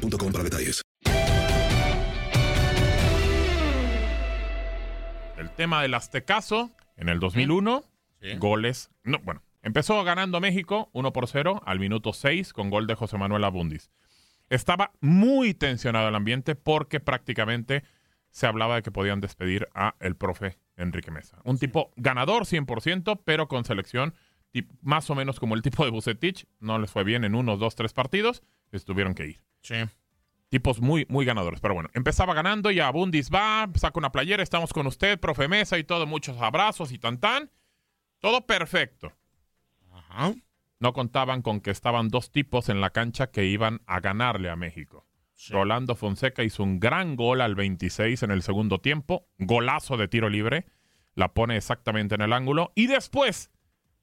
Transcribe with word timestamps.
boostmobile.com 0.00 0.32
para 0.32 0.44
detalles. 0.44 0.82
El 5.36 5.50
tema 5.50 5.82
del 5.82 5.94
Aztecaso 5.94 6.70
en 6.96 7.08
el 7.08 7.20
2001, 7.20 7.84
goles. 8.38 8.90
No, 9.04 9.18
bueno, 9.20 9.42
empezó 9.62 10.02
ganando 10.04 10.40
México 10.40 10.90
1 10.92 11.12
por 11.12 11.28
0 11.28 11.62
al 11.64 11.78
minuto 11.78 12.12
6 12.12 12.52
con 12.52 12.70
gol 12.70 12.86
de 12.86 12.94
José 12.94 13.16
Manuel 13.16 13.44
Abundis. 13.44 13.90
Estaba 14.50 14.92
muy 15.00 15.54
tensionado 15.54 16.08
el 16.08 16.14
ambiente 16.14 16.56
porque 16.56 17.00
prácticamente 17.00 17.84
se 18.30 18.46
hablaba 18.46 18.76
de 18.76 18.82
que 18.82 18.90
podían 18.90 19.20
despedir 19.20 19.68
a 19.74 19.94
el 20.00 20.16
profe 20.16 20.58
Enrique 20.76 21.10
Mesa. 21.10 21.38
Un 21.44 21.58
tipo 21.58 21.92
ganador 21.96 22.44
100%, 22.44 23.20
pero 23.24 23.48
con 23.48 23.64
selección 23.64 24.14
más 24.82 25.08
o 25.10 25.14
menos 25.14 25.38
como 25.38 25.54
el 25.54 25.62
tipo 25.62 25.84
de 25.84 25.90
Bucetich. 25.90 26.46
No 26.58 26.78
les 26.78 26.90
fue 26.90 27.04
bien 27.04 27.24
en 27.24 27.34
unos, 27.34 27.58
dos, 27.58 27.74
tres 27.74 27.92
partidos. 27.92 28.42
Les 28.70 28.84
tuvieron 28.84 29.14
que 29.14 29.26
ir. 29.26 29.40
Sí. 29.62 29.76
Tipos 30.48 30.80
muy, 30.80 31.06
muy 31.08 31.24
ganadores. 31.24 31.60
Pero 31.60 31.74
bueno, 31.74 31.90
empezaba 31.94 32.34
ganando 32.34 32.70
y 32.70 32.80
Abundis 32.80 33.30
va, 33.30 33.68
saca 33.74 33.98
una 33.98 34.12
playera, 34.12 34.42
estamos 34.42 34.72
con 34.72 34.86
usted, 34.86 35.18
profe 35.18 35.48
Mesa 35.48 35.78
y 35.78 35.84
todo, 35.84 36.06
muchos 36.06 36.40
abrazos 36.40 36.92
y 36.92 36.98
tan 36.98 37.18
tan. 37.18 37.50
Todo 38.18 38.46
perfecto. 38.46 39.12
Ajá. 39.92 40.34
No 40.78 40.92
contaban 40.92 41.42
con 41.42 41.60
que 41.60 41.70
estaban 41.70 42.08
dos 42.08 42.32
tipos 42.32 42.68
en 42.68 42.80
la 42.80 42.90
cancha 42.90 43.30
que 43.30 43.44
iban 43.44 43.82
a 43.86 44.00
ganarle 44.00 44.50
a 44.50 44.56
México. 44.56 45.06
Rolando 45.48 45.94
Fonseca 45.94 46.42
hizo 46.42 46.62
un 46.62 46.80
gran 46.80 47.16
gol 47.16 47.40
al 47.40 47.54
26 47.54 48.22
en 48.22 48.30
el 48.30 48.42
segundo 48.42 48.80
tiempo, 48.80 49.26
golazo 49.38 49.96
de 49.96 50.08
tiro 50.08 50.28
libre, 50.28 50.66
la 51.14 51.32
pone 51.32 51.56
exactamente 51.56 52.14
en 52.14 52.20
el 52.20 52.32
ángulo 52.32 52.72
y 52.74 52.86
después 52.86 53.50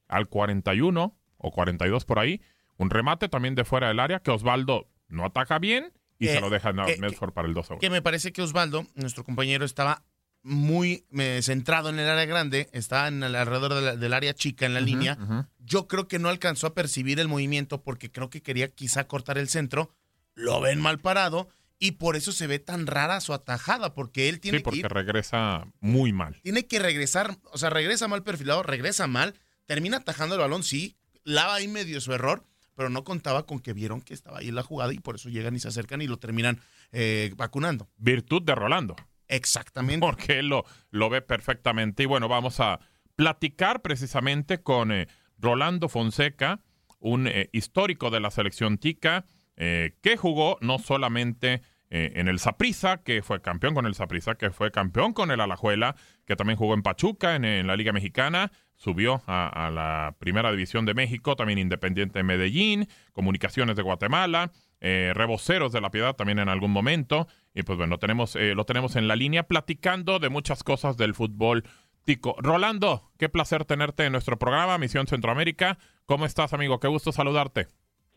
al 0.07 0.29
41 0.29 1.15
o 1.37 1.51
42 1.51 2.05
por 2.05 2.19
ahí, 2.19 2.41
un 2.77 2.89
remate 2.89 3.29
también 3.29 3.55
de 3.55 3.65
fuera 3.65 3.89
del 3.89 3.99
área 3.99 4.19
que 4.19 4.31
Osvaldo 4.31 4.87
no 5.07 5.25
ataca 5.25 5.59
bien 5.59 5.93
y 6.19 6.27
se 6.27 6.41
lo 6.41 6.49
deja 6.49 6.69
a 6.69 6.73
Medford 6.73 7.31
para 7.31 7.47
el 7.47 7.53
2 7.53 7.69
Que 7.79 7.89
me 7.89 8.01
parece 8.01 8.31
que 8.31 8.41
Osvaldo, 8.41 8.85
nuestro 8.95 9.23
compañero, 9.23 9.65
estaba 9.65 10.03
muy 10.41 11.05
centrado 11.41 11.89
en 11.89 11.99
el 11.99 12.07
área 12.07 12.25
grande, 12.25 12.69
estaba 12.71 13.07
en 13.07 13.21
el, 13.21 13.35
alrededor 13.35 13.97
del 13.97 14.13
área 14.13 14.33
chica 14.33 14.65
en 14.65 14.73
la 14.73 14.81
línea. 14.81 15.47
Yo 15.59 15.87
creo 15.87 16.07
que 16.07 16.19
no 16.19 16.29
alcanzó 16.29 16.67
a 16.67 16.73
percibir 16.73 17.19
el 17.19 17.27
movimiento 17.27 17.83
porque 17.83 18.11
creo 18.11 18.29
que 18.29 18.41
quería 18.41 18.69
quizá 18.69 19.07
cortar 19.07 19.37
el 19.37 19.49
centro. 19.49 19.91
Lo 20.35 20.61
ven 20.61 20.79
mal 20.79 20.99
parado 20.99 21.49
y 21.79 21.91
por 21.91 22.15
eso 22.15 22.31
se 22.31 22.47
ve 22.47 22.59
tan 22.59 22.87
rara 22.87 23.19
su 23.21 23.33
atajada, 23.33 23.93
porque 23.93 24.29
él 24.29 24.39
tiene 24.39 24.59
sí, 24.59 24.63
porque 24.63 24.87
regresa 24.87 25.67
muy 25.79 26.13
mal. 26.13 26.39
Tiene 26.41 26.65
que 26.65 26.79
regresar, 26.79 27.37
o 27.51 27.57
sea, 27.57 27.69
regresa 27.69 28.07
mal 28.07 28.23
perfilado, 28.23 28.63
regresa 28.63 29.07
mal, 29.07 29.35
termina 29.65 29.97
atajando 29.97 30.35
el 30.35 30.41
balón, 30.41 30.63
sí, 30.63 30.95
lava 31.23 31.55
ahí 31.55 31.67
medio 31.67 32.01
su 32.01 32.13
error, 32.13 32.43
pero 32.77 32.89
no 32.89 33.03
contaba 33.03 33.47
con 33.47 33.59
que 33.59 33.73
vieron 33.73 34.01
que 34.01 34.13
estaba 34.13 34.37
ahí 34.37 34.51
la 34.51 34.61
jugada 34.61 34.93
y 34.93 34.99
por 34.99 35.15
eso 35.15 35.29
llegan 35.29 35.55
y 35.55 35.59
se 35.59 35.67
acercan 35.67 35.99
y 36.03 36.07
lo 36.07 36.17
terminan 36.17 36.61
eh, 36.91 37.33
vacunando. 37.35 37.89
Virtud 37.97 38.43
de 38.43 38.53
Rolando. 38.53 38.95
Exactamente. 39.27 40.05
Porque 40.05 40.39
él 40.39 40.49
lo, 40.49 40.63
lo 40.91 41.09
ve 41.09 41.23
perfectamente. 41.23 42.03
Y 42.03 42.05
bueno, 42.05 42.27
vamos 42.27 42.59
a 42.59 42.79
platicar 43.15 43.81
precisamente 43.81 44.61
con 44.61 44.91
eh, 44.91 45.07
Rolando 45.39 45.89
Fonseca, 45.89 46.61
un 46.99 47.25
eh, 47.25 47.49
histórico 47.51 48.11
de 48.11 48.19
la 48.19 48.29
selección 48.29 48.77
tica, 48.77 49.25
que 49.55 50.17
jugó 50.17 50.59
no 50.61 50.77
solamente 50.77 51.63
en 51.89 52.27
el 52.27 52.39
Saprissa, 52.39 52.97
que 52.97 53.21
fue 53.21 53.41
campeón 53.41 53.73
con 53.73 53.85
el 53.85 53.95
Saprissa, 53.95 54.35
que 54.35 54.49
fue 54.49 54.71
campeón 54.71 55.13
con 55.13 55.31
el 55.31 55.39
Alajuela, 55.39 55.95
que 56.25 56.35
también 56.35 56.57
jugó 56.57 56.73
en 56.73 56.83
Pachuca, 56.83 57.35
en 57.35 57.65
la 57.65 57.77
Liga 57.77 57.93
Mexicana, 57.93 58.51
subió 58.77 59.21
a, 59.27 59.69
la 59.73 60.15
Primera 60.19 60.51
División 60.51 60.85
de 60.85 60.93
México, 60.93 61.35
también 61.35 61.59
Independiente 61.59 62.19
de 62.19 62.23
Medellín, 62.23 62.87
Comunicaciones 63.11 63.75
de 63.75 63.81
Guatemala, 63.81 64.51
eh, 64.79 65.11
Reboceros 65.15 65.71
de 65.71 65.81
la 65.81 65.89
Piedad 65.89 66.15
también 66.15 66.39
en 66.39 66.47
algún 66.47 66.71
momento. 66.71 67.27
Y 67.53 67.63
pues 67.63 67.77
bueno, 67.77 67.97
tenemos, 67.97 68.35
eh, 68.35 68.53
lo 68.55 68.63
tenemos 68.63 68.95
en 68.95 69.07
la 69.07 69.15
línea 69.15 69.43
platicando 69.43 70.19
de 70.19 70.29
muchas 70.29 70.63
cosas 70.63 70.95
del 70.95 71.15
fútbol 71.15 71.63
tico. 72.05 72.35
Rolando, 72.39 73.01
qué 73.17 73.29
placer 73.29 73.65
tenerte 73.65 74.05
en 74.05 74.11
nuestro 74.11 74.37
programa 74.37 74.77
Misión 74.77 75.07
Centroamérica. 75.07 75.77
¿Cómo 76.05 76.25
estás, 76.25 76.53
amigo? 76.53 76.79
Qué 76.79 76.87
gusto 76.87 77.11
saludarte. 77.11 77.67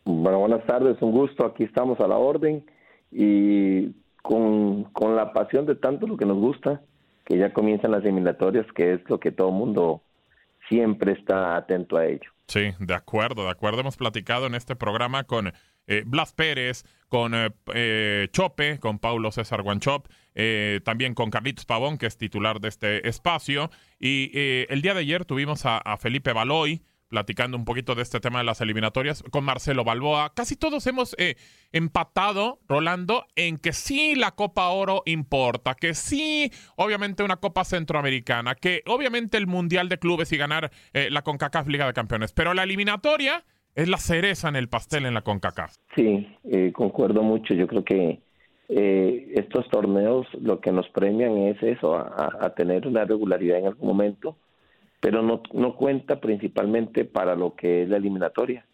Bueno, 0.05 0.39
buenas 0.39 0.65
tardes, 0.65 1.01
un 1.01 1.11
gusto. 1.11 1.45
Aquí 1.45 1.63
estamos 1.63 1.99
a 1.99 2.07
la 2.07 2.17
orden 2.17 2.63
y 3.11 3.89
con, 4.21 4.85
con 4.85 5.15
la 5.15 5.33
pasión 5.33 5.65
de 5.65 5.75
tanto 5.75 6.07
lo 6.07 6.17
que 6.17 6.25
nos 6.25 6.37
gusta, 6.37 6.81
que 7.25 7.37
ya 7.37 7.53
comienzan 7.53 7.91
las 7.91 8.03
eliminatorias, 8.03 8.65
que 8.73 8.93
es 8.93 9.09
lo 9.09 9.19
que 9.19 9.31
todo 9.31 9.51
mundo 9.51 10.01
siempre 10.69 11.13
está 11.13 11.55
atento 11.55 11.97
a 11.97 12.05
ello. 12.05 12.29
Sí, 12.47 12.73
de 12.79 12.93
acuerdo, 12.93 13.45
de 13.45 13.51
acuerdo. 13.51 13.81
Hemos 13.81 13.97
platicado 13.97 14.45
en 14.45 14.55
este 14.55 14.75
programa 14.75 15.23
con 15.23 15.53
eh, 15.87 16.03
Blas 16.05 16.33
Pérez, 16.33 16.83
con 17.07 17.33
eh, 17.33 17.49
eh, 17.73 18.27
Chope, 18.31 18.79
con 18.79 18.99
Paulo 18.99 19.31
César 19.31 19.61
Guanchop, 19.61 20.07
también 20.83 21.13
con 21.13 21.29
Carlitos 21.29 21.65
Pavón, 21.65 21.97
que 21.97 22.05
es 22.05 22.17
titular 22.17 22.59
de 22.59 22.69
este 22.69 23.07
espacio. 23.07 23.69
Y 23.99 24.31
el 24.69 24.81
día 24.81 24.93
de 24.93 25.01
ayer 25.01 25.25
tuvimos 25.25 25.65
a, 25.65 25.77
a 25.77 25.97
Felipe 25.97 26.31
Baloy, 26.31 26.81
platicando 27.11 27.57
un 27.57 27.65
poquito 27.65 27.93
de 27.93 28.01
este 28.01 28.21
tema 28.21 28.39
de 28.39 28.45
las 28.45 28.61
eliminatorias 28.61 29.21
con 29.31 29.43
Marcelo 29.43 29.83
Balboa. 29.83 30.31
Casi 30.33 30.55
todos 30.55 30.87
hemos 30.87 31.13
eh, 31.19 31.35
empatado, 31.73 32.59
Rolando, 32.69 33.25
en 33.35 33.57
que 33.57 33.73
sí 33.73 34.15
la 34.15 34.31
Copa 34.31 34.69
Oro 34.69 35.03
importa, 35.05 35.75
que 35.75 35.93
sí, 35.93 36.49
obviamente, 36.77 37.21
una 37.21 37.35
Copa 37.35 37.65
Centroamericana, 37.65 38.55
que 38.55 38.81
obviamente 38.87 39.37
el 39.37 39.45
Mundial 39.45 39.89
de 39.89 39.99
Clubes 39.99 40.31
y 40.31 40.37
ganar 40.37 40.71
eh, 40.93 41.09
la 41.11 41.21
CONCACAF 41.21 41.67
Liga 41.67 41.85
de 41.85 41.93
Campeones, 41.93 42.31
pero 42.31 42.53
la 42.53 42.63
eliminatoria 42.63 43.43
es 43.75 43.89
la 43.89 43.97
cereza 43.97 44.47
en 44.47 44.55
el 44.55 44.69
pastel 44.69 45.05
en 45.05 45.13
la 45.13 45.21
CONCACAF. 45.21 45.75
Sí, 45.95 46.27
eh, 46.45 46.71
concuerdo 46.73 47.23
mucho. 47.23 47.53
Yo 47.53 47.67
creo 47.67 47.83
que 47.83 48.21
estos 48.73 49.67
torneos 49.67 50.25
lo 50.39 50.61
que 50.61 50.71
nos 50.71 50.87
premian 50.91 51.37
es 51.39 51.61
eso, 51.61 51.93
a 51.93 52.53
tener 52.55 52.87
una 52.87 53.03
regularidad 53.03 53.59
en 53.59 53.67
algún 53.67 53.85
momento 53.85 54.37
pero 55.01 55.23
no, 55.23 55.41
no 55.51 55.75
cuenta 55.75 56.21
principalmente 56.21 57.03
para 57.03 57.35
lo 57.35 57.55
que 57.55 57.83
es 57.83 57.89
la 57.89 57.97
eliminatoria, 57.97 58.65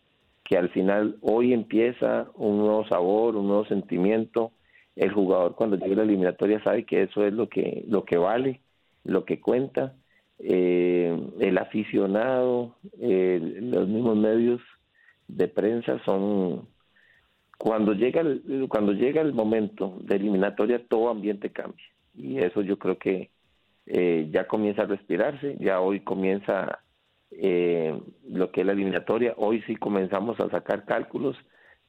que 0.43 0.57
al 0.57 0.69
final 0.69 1.17
hoy 1.21 1.53
empieza 1.53 2.27
un 2.35 2.57
nuevo 2.59 2.85
sabor, 2.87 3.35
un 3.35 3.47
nuevo 3.47 3.65
sentimiento. 3.65 4.51
El 4.95 5.11
jugador 5.11 5.55
cuando 5.55 5.77
llega 5.77 5.93
a 5.93 5.97
la 5.97 6.03
eliminatoria 6.03 6.61
sabe 6.63 6.85
que 6.85 7.03
eso 7.03 7.25
es 7.25 7.33
lo 7.33 7.49
que, 7.49 7.83
lo 7.87 8.03
que 8.03 8.17
vale, 8.17 8.61
lo 9.03 9.25
que 9.25 9.39
cuenta. 9.39 9.95
Eh, 10.39 11.17
el 11.39 11.57
aficionado, 11.57 12.75
los 12.99 13.87
mismos 13.87 14.17
medios 14.17 14.61
de 15.27 15.47
prensa 15.47 15.99
son 16.05 16.67
cuando 17.57 17.93
llega 17.93 18.21
el, 18.21 18.67
cuando 18.69 18.93
llega 18.93 19.21
el 19.21 19.33
momento 19.33 19.97
de 20.01 20.15
eliminatoria 20.15 20.85
todo 20.87 21.09
ambiente 21.09 21.49
cambia 21.51 21.83
y 22.15 22.37
eso 22.37 22.61
yo 22.61 22.77
creo 22.77 22.97
que 22.97 23.29
eh, 23.87 24.27
ya 24.31 24.47
comienza 24.47 24.83
a 24.83 24.85
respirarse, 24.85 25.55
ya 25.59 25.79
hoy 25.79 26.01
comienza 26.01 26.79
eh, 27.31 27.97
lo 28.29 28.51
que 28.51 28.61
es 28.61 28.67
la 28.67 28.73
eliminatoria, 28.73 29.33
hoy 29.37 29.61
sí 29.63 29.75
comenzamos 29.75 30.39
a 30.39 30.49
sacar 30.49 30.85
cálculos 30.85 31.37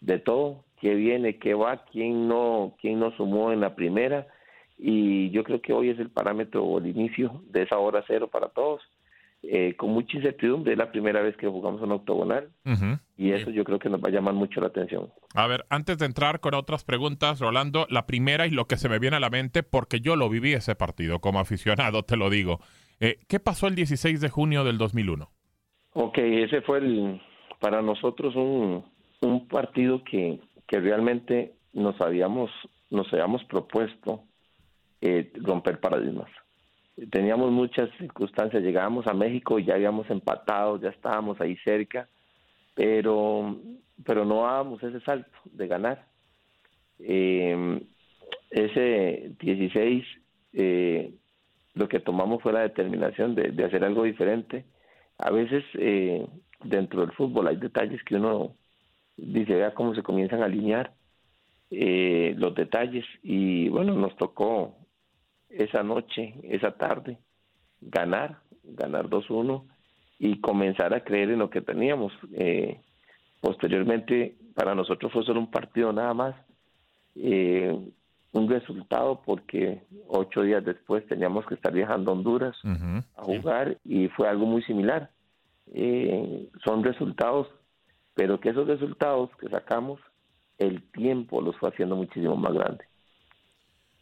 de 0.00 0.19
todo, 0.19 0.64
qué 0.81 0.94
viene, 0.94 1.38
qué 1.38 1.54
va, 1.54 1.84
quién 1.91 2.28
no, 2.28 2.76
quién 2.81 3.00
no 3.00 3.11
sumó 3.12 3.52
en 3.52 3.61
la 3.61 3.75
primera, 3.75 4.26
y 4.78 5.31
yo 5.31 5.43
creo 5.43 5.61
que 5.61 5.72
hoy 5.72 5.90
es 5.90 5.99
el 5.99 6.11
parámetro 6.11 6.64
o 6.64 6.78
el 6.78 6.87
inicio 6.87 7.43
de 7.50 7.62
esa 7.62 7.78
hora 7.78 8.05
cero 8.06 8.28
para 8.28 8.49
todos. 8.49 8.81
Eh, 9.43 9.76
con 9.76 9.90
mucha 9.90 10.17
incertidumbre. 10.17 10.73
Es 10.73 10.79
la 10.79 10.90
primera 10.90 11.23
vez 11.23 11.37
que 11.37 11.46
jugamos 11.46 11.81
un 11.81 11.93
octogonal 11.93 12.50
y 13.17 13.31
eso 13.31 13.50
yo 13.50 13.62
creo 13.62 13.79
que 13.79 13.88
nos 13.88 14.02
va 14.02 14.08
a 14.08 14.11
llamar 14.12 14.35
mucho 14.35 14.61
la 14.61 14.67
atención. 14.67 15.12
A 15.32 15.46
ver, 15.46 15.64
antes 15.70 15.96
de 15.99 16.06
entrar 16.06 16.40
con 16.40 16.55
otras 16.55 16.85
preguntas, 16.85 17.38
Rolando, 17.38 17.87
la 17.88 18.06
primera 18.06 18.46
y 18.46 18.50
lo 18.50 18.67
que 18.67 18.76
se 18.76 18.88
me 18.88 18.99
viene 18.99 19.17
a 19.17 19.20
la 19.20 19.31
mente, 19.31 19.62
porque 19.62 20.00
yo 20.00 20.17
lo 20.17 20.29
viví 20.29 20.55
ese 20.55 20.75
partido 20.75 21.20
como 21.20 21.38
aficionado, 21.38 22.02
te 22.02 22.17
lo 22.17 22.31
digo. 22.31 22.58
Eh, 22.99 23.20
¿Qué 23.29 23.38
pasó 23.38 23.69
el 23.69 23.76
16 23.76 24.20
de 24.20 24.29
junio 24.29 24.64
del 24.64 24.76
2001? 24.76 25.31
Ok, 25.93 26.19
ese 26.19 26.61
fue 26.62 26.79
el, 26.79 27.23
para 27.61 27.81
nosotros 27.81 28.34
un, 28.34 28.84
un 29.20 29.46
partido 29.46 30.02
que, 30.02 30.41
que 30.67 30.81
realmente 30.81 31.55
nos 31.73 32.00
habíamos, 32.00 32.50
nos 32.91 33.11
habíamos 33.12 33.44
propuesto 33.44 34.25
eh, 35.00 35.32
romper 35.37 35.79
paradigmas 35.79 36.29
teníamos 37.10 37.50
muchas 37.50 37.90
circunstancias, 37.98 38.62
llegábamos 38.62 39.06
a 39.06 39.14
México 39.14 39.58
y 39.58 39.64
ya 39.64 39.74
habíamos 39.74 40.08
empatado, 40.10 40.80
ya 40.80 40.90
estábamos 40.90 41.40
ahí 41.40 41.56
cerca, 41.64 42.08
pero, 42.74 43.56
pero 44.04 44.24
no 44.24 44.42
dábamos 44.42 44.82
ese 44.82 45.00
salto 45.00 45.30
de 45.44 45.66
ganar. 45.66 46.06
Eh, 47.00 47.80
ese 48.50 49.32
16 49.40 50.04
eh, 50.54 51.12
lo 51.74 51.88
que 51.88 52.00
tomamos 52.00 52.42
fue 52.42 52.52
la 52.52 52.60
determinación 52.60 53.34
de, 53.34 53.64
hacer 53.64 53.84
algo 53.84 54.04
diferente. 54.04 54.64
A 55.18 55.30
veces 55.30 55.64
eh, 55.74 56.26
dentro 56.64 57.02
del 57.02 57.12
fútbol 57.12 57.48
hay 57.48 57.56
detalles 57.56 58.02
que 58.04 58.16
uno 58.16 58.54
dice, 59.16 59.54
vea 59.54 59.74
cómo 59.74 59.94
se 59.94 60.02
comienzan 60.02 60.42
a 60.42 60.46
alinear 60.46 60.92
eh, 61.70 62.34
los 62.36 62.54
detalles 62.54 63.04
y 63.22 63.68
bueno, 63.68 63.94
nos 63.94 64.16
tocó 64.16 64.76
esa 65.50 65.82
noche, 65.82 66.34
esa 66.42 66.72
tarde, 66.72 67.18
ganar, 67.80 68.38
ganar 68.62 69.08
2-1 69.08 69.64
y 70.18 70.40
comenzar 70.40 70.94
a 70.94 71.04
creer 71.04 71.30
en 71.30 71.38
lo 71.38 71.50
que 71.50 71.60
teníamos. 71.60 72.12
Eh, 72.32 72.80
posteriormente, 73.40 74.36
para 74.54 74.74
nosotros 74.74 75.12
fue 75.12 75.24
solo 75.24 75.40
un 75.40 75.50
partido 75.50 75.92
nada 75.92 76.14
más. 76.14 76.34
Eh, 77.14 77.76
un 78.32 78.48
resultado 78.48 79.22
porque 79.24 79.82
ocho 80.06 80.42
días 80.42 80.64
después 80.64 81.06
teníamos 81.06 81.46
que 81.46 81.54
estar 81.54 81.72
viajando 81.72 82.10
a 82.10 82.14
Honduras 82.14 82.56
a 83.16 83.22
jugar 83.22 83.78
y 83.84 84.08
fue 84.08 84.28
algo 84.28 84.46
muy 84.46 84.62
similar. 84.62 85.10
Eh, 85.72 86.48
son 86.64 86.84
resultados, 86.84 87.48
pero 88.14 88.38
que 88.38 88.50
esos 88.50 88.66
resultados 88.66 89.30
que 89.40 89.48
sacamos, 89.48 90.00
el 90.58 90.82
tiempo 90.90 91.40
los 91.40 91.56
fue 91.56 91.70
haciendo 91.70 91.96
muchísimo 91.96 92.36
más 92.36 92.52
grandes. 92.52 92.86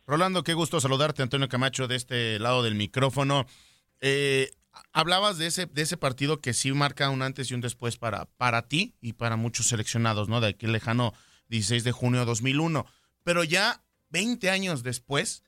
Rolando, 0.07 0.45
qué 0.45 0.55
gusto 0.55 0.81
saludarte, 0.81 1.23
Antonio 1.23 1.49
Camacho, 1.49 1.89
de 1.89 1.97
este 1.97 2.39
lado 2.39 2.63
del 2.63 2.77
micrófono. 2.77 3.45
Eh, 4.01 4.53
hablabas 4.93 5.37
de 5.37 5.49
ese, 5.49 5.67
de 5.67 5.83
ese 5.83 5.97
partido 5.97 6.41
que 6.41 6.55
sí 6.55 6.71
marca 6.71 7.11
un 7.11 7.23
antes 7.23 7.51
y 7.51 7.55
un 7.55 7.61
después 7.61 7.97
para, 7.97 8.27
para 8.37 8.69
ti 8.69 8.95
y 9.01 9.15
para 9.15 9.35
muchos 9.35 9.67
seleccionados, 9.67 10.29
¿no? 10.29 10.41
De 10.41 10.49
aquel 10.49 10.71
lejano 10.71 11.13
16 11.49 11.83
de 11.83 11.91
junio 11.91 12.21
de 12.21 12.27
2001. 12.27 12.87
Pero 13.25 13.43
ya 13.43 13.83
20 14.11 14.49
años 14.49 14.85
después, 14.85 15.43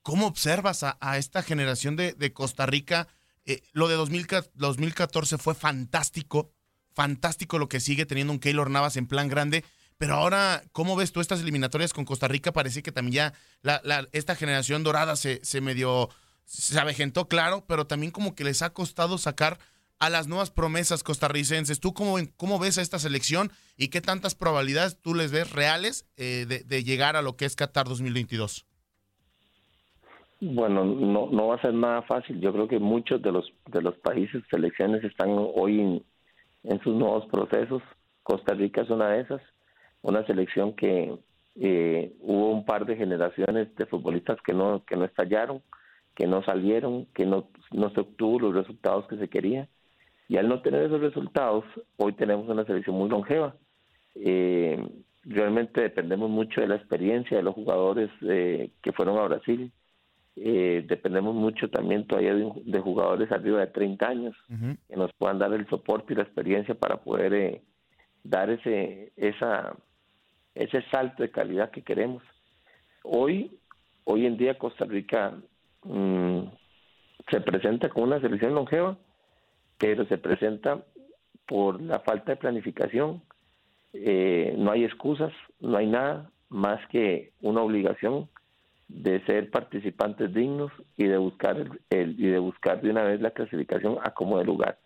¿cómo 0.00 0.26
observas 0.26 0.84
a, 0.84 1.18
esta 1.18 1.42
generación 1.42 1.94
de, 1.96 2.32
Costa 2.32 2.64
Rica? 2.64 3.08
Eh, 3.44 3.60
lo 3.72 3.88
de 3.88 3.96
2014 3.96 5.36
fue 5.36 5.54
fantástico, 5.54 6.54
fantástico 6.94 7.58
lo 7.58 7.68
que 7.68 7.80
sigue 7.80 8.06
teniendo 8.06 8.32
un 8.32 8.38
Keylor 8.38 8.70
Navas 8.70 8.96
en 8.96 9.06
plan 9.06 9.28
grande. 9.28 9.66
Pero 9.98 10.14
ahora, 10.14 10.62
¿cómo 10.72 10.96
ves 10.96 11.12
tú 11.12 11.20
estas 11.20 11.42
eliminatorias 11.42 11.92
con 11.92 12.04
Costa 12.04 12.28
Rica? 12.28 12.52
Parece 12.52 12.82
que 12.82 12.92
también 12.92 13.32
ya 13.62 13.82
esta 14.12 14.36
generación 14.36 14.84
dorada 14.84 15.16
se, 15.16 15.44
se 15.44 15.60
medio, 15.60 16.08
se 16.44 16.78
avejentó, 16.78 17.26
claro, 17.26 17.64
pero 17.66 17.86
también 17.86 18.12
como 18.12 18.34
que 18.34 18.44
les 18.44 18.62
ha 18.62 18.72
costado 18.72 19.18
sacar 19.18 19.58
a 19.98 20.10
las 20.10 20.28
nuevas 20.28 20.50
promesas 20.50 21.02
costarricenses. 21.02 21.80
¿Tú 21.80 21.92
cómo, 21.92 22.16
cómo 22.36 22.58
ves 22.58 22.78
a 22.78 22.82
esta 22.82 22.98
selección 22.98 23.50
y 23.76 23.88
qué 23.88 24.00
tantas 24.00 24.34
probabilidades 24.34 25.00
tú 25.00 25.14
les 25.14 25.32
ves 25.32 25.52
reales 25.52 26.06
eh, 26.16 26.46
de, 26.46 26.84
llegar 26.84 27.16
a 27.16 27.22
lo 27.22 27.36
que 27.36 27.44
es 27.44 27.56
Qatar 27.56 27.88
2022? 27.88 28.66
Bueno, 30.40 30.84
no, 30.84 31.28
no 31.30 31.48
va 31.48 31.56
a 31.56 31.60
ser 31.60 31.74
nada 31.74 32.02
fácil. 32.02 32.40
Yo 32.40 32.52
creo 32.52 32.68
que 32.68 32.78
muchos 32.78 33.20
de 33.22 33.32
los 33.32 33.52
de 33.66 33.82
los 33.82 33.96
países, 33.96 34.42
selecciones 34.50 35.02
están 35.02 35.30
hoy 35.30 35.80
en, 36.62 36.80
sus 36.84 36.94
nuevos 36.94 37.26
procesos. 37.26 37.82
Costa 38.22 38.54
Rica 38.54 38.82
es 38.82 38.90
una 38.90 39.08
de 39.08 39.22
esas, 39.22 39.40
una 40.02 40.24
selección 40.26 40.74
que 40.74 41.16
eh, 41.60 42.12
hubo 42.20 42.52
un 42.52 42.64
par 42.64 42.86
de 42.86 42.96
generaciones 42.96 43.74
de 43.76 43.86
futbolistas 43.86 44.38
que 44.42 44.52
no 44.54 44.84
que 44.86 44.96
no 44.96 45.04
estallaron, 45.04 45.62
que 46.14 46.26
no 46.26 46.42
salieron, 46.44 47.06
que 47.14 47.26
no, 47.26 47.48
no 47.72 47.90
se 47.90 48.00
obtuvo 48.00 48.40
los 48.40 48.54
resultados 48.54 49.06
que 49.08 49.16
se 49.16 49.28
quería 49.28 49.68
y 50.28 50.36
al 50.36 50.48
no 50.48 50.60
tener 50.60 50.82
esos 50.82 51.00
resultados, 51.00 51.64
hoy 51.96 52.12
tenemos 52.12 52.48
una 52.48 52.66
selección 52.66 52.96
muy 52.96 53.08
longeva. 53.08 53.56
Eh, 54.14 54.78
realmente 55.24 55.80
dependemos 55.80 56.28
mucho 56.28 56.60
de 56.60 56.68
la 56.68 56.76
experiencia 56.76 57.38
de 57.38 57.42
los 57.42 57.54
jugadores 57.54 58.10
eh, 58.22 58.70
que 58.82 58.92
fueron 58.92 59.18
a 59.18 59.22
Brasil. 59.22 59.72
Eh, 60.36 60.84
dependemos 60.86 61.34
mucho 61.34 61.70
también 61.70 62.06
todavía 62.06 62.34
de, 62.34 62.80
jugadores 62.80 63.32
arriba 63.32 63.60
de 63.60 63.68
30 63.68 64.06
años 64.06 64.36
que 64.86 64.96
nos 64.96 65.12
puedan 65.14 65.38
dar 65.38 65.52
el 65.52 65.66
soporte 65.68 66.12
y 66.12 66.16
la 66.16 66.22
experiencia 66.22 66.76
para 66.76 66.98
poder 66.98 67.62
dar 68.22 68.48
ese 68.50 69.12
esa 69.16 69.74
ese 70.58 70.82
salto 70.90 71.22
de 71.22 71.30
calidad 71.30 71.70
que 71.70 71.82
queremos. 71.82 72.22
Hoy 73.02 73.58
hoy 74.04 74.26
en 74.26 74.36
día 74.36 74.58
Costa 74.58 74.84
Rica 74.84 75.34
mm, 75.84 76.40
se 77.30 77.40
presenta 77.40 77.88
con 77.88 78.04
una 78.04 78.20
selección 78.20 78.54
longeva 78.54 78.96
pero 79.78 80.04
se 80.06 80.18
presenta 80.18 80.84
por 81.46 81.80
la 81.80 82.00
falta 82.00 82.32
de 82.32 82.36
planificación. 82.36 83.22
Eh, 83.92 84.54
no 84.58 84.72
hay 84.72 84.84
excusas, 84.84 85.32
no 85.60 85.78
hay 85.78 85.86
nada 85.86 86.30
más 86.48 86.84
que 86.88 87.32
una 87.40 87.62
obligación 87.62 88.28
de 88.88 89.24
ser 89.24 89.50
participantes 89.50 90.32
dignos 90.34 90.72
y 90.96 91.04
de 91.04 91.16
buscar 91.16 91.56
el, 91.90 92.20
y 92.20 92.26
de 92.26 92.38
buscar 92.38 92.80
de 92.80 92.90
una 92.90 93.04
vez 93.04 93.20
la 93.20 93.30
clasificación 93.30 93.98
a 94.02 94.10
como 94.10 94.38
de 94.38 94.44
lugar. 94.44 94.78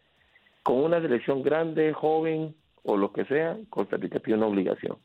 Con 0.62 0.76
una 0.76 1.00
selección 1.00 1.42
grande, 1.42 1.92
joven 1.92 2.54
o 2.84 2.96
lo 2.96 3.12
que 3.12 3.24
sea, 3.24 3.56
Costa 3.70 3.96
Rica 3.96 4.20
tiene 4.20 4.38
una 4.38 4.48
obligación. 4.48 4.98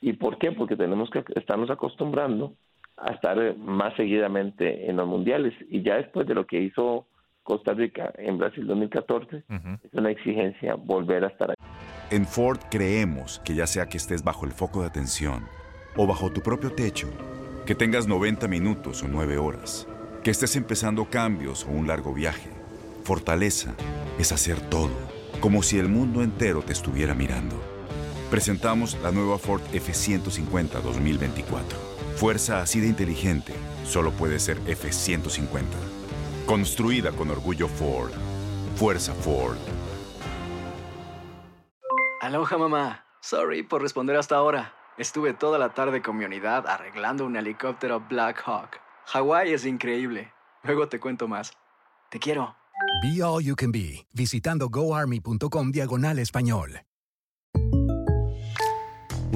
¿Y 0.00 0.14
por 0.14 0.38
qué? 0.38 0.52
Porque 0.52 0.76
tenemos 0.76 1.10
que 1.10 1.24
estarnos 1.34 1.70
acostumbrando 1.70 2.54
a 2.96 3.12
estar 3.12 3.56
más 3.56 3.94
seguidamente 3.96 4.88
en 4.88 4.96
los 4.96 5.06
mundiales. 5.06 5.54
Y 5.68 5.82
ya 5.82 5.96
después 5.96 6.26
de 6.26 6.34
lo 6.34 6.46
que 6.46 6.60
hizo 6.60 7.06
Costa 7.42 7.72
Rica 7.72 8.12
en 8.16 8.38
Brasil 8.38 8.66
2014, 8.66 9.44
es 9.82 9.92
una 9.92 10.10
exigencia 10.10 10.74
volver 10.74 11.24
a 11.24 11.28
estar 11.28 11.50
ahí. 11.50 11.56
En 12.10 12.24
Ford 12.26 12.58
creemos 12.70 13.40
que 13.44 13.54
ya 13.54 13.66
sea 13.66 13.86
que 13.86 13.96
estés 13.96 14.22
bajo 14.22 14.44
el 14.44 14.52
foco 14.52 14.82
de 14.82 14.88
atención 14.88 15.44
o 15.96 16.06
bajo 16.06 16.30
tu 16.30 16.42
propio 16.42 16.72
techo, 16.72 17.08
que 17.66 17.74
tengas 17.74 18.06
90 18.06 18.48
minutos 18.48 19.02
o 19.02 19.08
9 19.08 19.38
horas, 19.38 19.88
que 20.22 20.30
estés 20.30 20.56
empezando 20.56 21.06
cambios 21.06 21.64
o 21.64 21.70
un 21.70 21.86
largo 21.86 22.12
viaje, 22.12 22.50
fortaleza 23.02 23.74
es 24.18 24.32
hacer 24.32 24.60
todo, 24.68 24.94
como 25.40 25.62
si 25.62 25.78
el 25.78 25.88
mundo 25.88 26.22
entero 26.22 26.62
te 26.62 26.72
estuviera 26.72 27.14
mirando. 27.14 27.77
Presentamos 28.30 28.98
la 29.02 29.10
nueva 29.10 29.38
Ford 29.38 29.62
F150 29.72 30.82
2024. 30.82 31.78
Fuerza 32.16 32.60
así 32.60 32.78
de 32.78 32.86
inteligente 32.86 33.54
solo 33.84 34.12
puede 34.12 34.38
ser 34.38 34.60
F150. 34.66 35.62
Construida 36.44 37.12
con 37.12 37.30
orgullo 37.30 37.68
Ford. 37.68 38.12
Fuerza 38.76 39.14
Ford. 39.14 39.56
Aloha 42.20 42.58
mamá. 42.58 43.04
Sorry 43.22 43.62
por 43.62 43.80
responder 43.80 44.16
hasta 44.16 44.36
ahora. 44.36 44.74
Estuve 44.98 45.32
toda 45.32 45.58
la 45.58 45.70
tarde 45.70 46.02
con 46.02 46.18
mi 46.18 46.24
unidad 46.26 46.66
arreglando 46.66 47.24
un 47.24 47.36
helicóptero 47.36 48.04
Black 48.10 48.42
Hawk. 48.44 48.78
Hawái 49.06 49.54
es 49.54 49.64
increíble. 49.64 50.32
Luego 50.64 50.88
te 50.88 51.00
cuento 51.00 51.28
más. 51.28 51.52
Te 52.10 52.18
quiero. 52.18 52.56
Be 53.02 53.22
All 53.22 53.42
You 53.42 53.56
Can 53.56 53.72
Be, 53.72 54.06
visitando 54.12 54.68
goarmy.com 54.68 55.70
diagonal 55.70 56.18
español. 56.18 56.87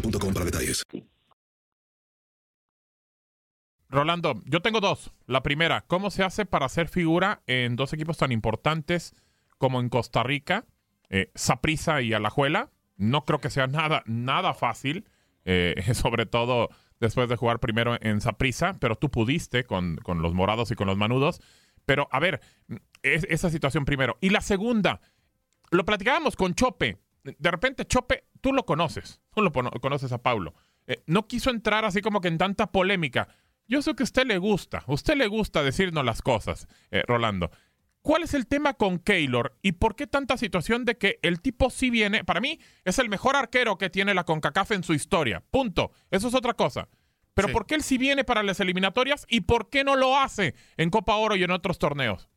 para 0.00 0.44
detalles. 0.44 0.82
Rolando, 3.88 4.42
yo 4.46 4.60
tengo 4.62 4.80
dos. 4.80 5.12
La 5.26 5.42
primera, 5.42 5.84
¿cómo 5.86 6.10
se 6.10 6.24
hace 6.24 6.44
para 6.44 6.66
hacer 6.66 6.88
figura 6.88 7.42
en 7.46 7.76
dos 7.76 7.92
equipos 7.92 8.18
tan 8.18 8.32
importantes 8.32 9.14
como 9.58 9.80
en 9.80 9.88
Costa 9.88 10.22
Rica, 10.22 10.64
eh, 11.08 11.30
Saprisa 11.34 12.02
y 12.02 12.12
Alajuela? 12.12 12.70
No 12.96 13.24
creo 13.24 13.40
que 13.40 13.50
sea 13.50 13.66
nada, 13.68 14.02
nada 14.06 14.54
fácil, 14.54 15.08
eh, 15.44 15.74
sobre 15.94 16.26
todo 16.26 16.68
después 16.98 17.28
de 17.28 17.36
jugar 17.36 17.60
primero 17.60 17.96
en 18.00 18.20
Saprissa, 18.20 18.76
pero 18.80 18.96
tú 18.96 19.10
pudiste 19.10 19.64
con, 19.64 19.96
con 19.98 20.20
los 20.22 20.34
morados 20.34 20.70
y 20.70 20.74
con 20.74 20.86
los 20.88 20.96
manudos. 20.96 21.40
Pero, 21.84 22.08
a 22.10 22.18
ver, 22.18 22.40
es- 23.02 23.26
esa 23.30 23.50
situación 23.50 23.84
primero. 23.84 24.18
Y 24.20 24.30
la 24.30 24.40
segunda, 24.40 25.00
lo 25.70 25.84
platicábamos 25.84 26.34
con 26.34 26.54
Chope. 26.54 26.98
De 27.22 27.50
repente, 27.50 27.84
Chope, 27.84 28.24
tú 28.40 28.52
lo 28.52 28.64
conoces. 28.64 29.20
Tú 29.34 29.42
lo 29.42 29.52
cono- 29.52 29.70
conoces 29.80 30.12
a 30.12 30.22
Paulo. 30.22 30.54
Eh, 30.86 31.02
no 31.06 31.26
quiso 31.26 31.50
entrar 31.50 31.84
así 31.84 32.00
como 32.00 32.20
que 32.20 32.28
en 32.28 32.38
tanta 32.38 32.70
polémica. 32.70 33.28
Yo 33.68 33.82
sé 33.82 33.94
que 33.94 34.02
a 34.02 34.04
usted 34.04 34.26
le 34.26 34.38
gusta. 34.38 34.84
A 34.86 34.92
usted 34.92 35.16
le 35.16 35.26
gusta 35.26 35.62
decirnos 35.62 36.04
las 36.04 36.22
cosas, 36.22 36.68
eh, 36.90 37.02
Rolando. 37.06 37.50
¿Cuál 38.02 38.22
es 38.22 38.34
el 38.34 38.46
tema 38.46 38.74
con 38.74 39.00
Keylor 39.00 39.56
y 39.62 39.72
por 39.72 39.96
qué 39.96 40.06
tanta 40.06 40.36
situación 40.36 40.84
de 40.84 40.96
que 40.96 41.18
el 41.22 41.40
tipo 41.40 41.70
sí 41.70 41.90
viene? 41.90 42.22
Para 42.22 42.40
mí 42.40 42.60
es 42.84 43.00
el 43.00 43.08
mejor 43.08 43.34
arquero 43.34 43.78
que 43.78 43.90
tiene 43.90 44.14
la 44.14 44.22
CONCACAF 44.22 44.70
en 44.70 44.84
su 44.84 44.94
historia. 44.94 45.42
Punto. 45.50 45.90
Eso 46.12 46.28
es 46.28 46.34
otra 46.36 46.54
cosa. 46.54 46.88
Pero 47.34 47.48
Sí. 47.48 47.52
¿por 47.54 47.66
qué 47.66 47.74
él 47.74 47.82
sí 47.82 47.98
viene 47.98 48.22
para 48.22 48.44
las 48.44 48.60
eliminatorias 48.60 49.26
y 49.28 49.40
por 49.40 49.68
qué 49.70 49.82
no 49.82 49.96
lo 49.96 50.16
hace 50.16 50.54
en 50.76 50.90
Copa 50.90 51.16
Oro 51.16 51.34
y 51.34 51.42
en 51.42 51.50
otros 51.50 51.78
torneos? 51.80 52.28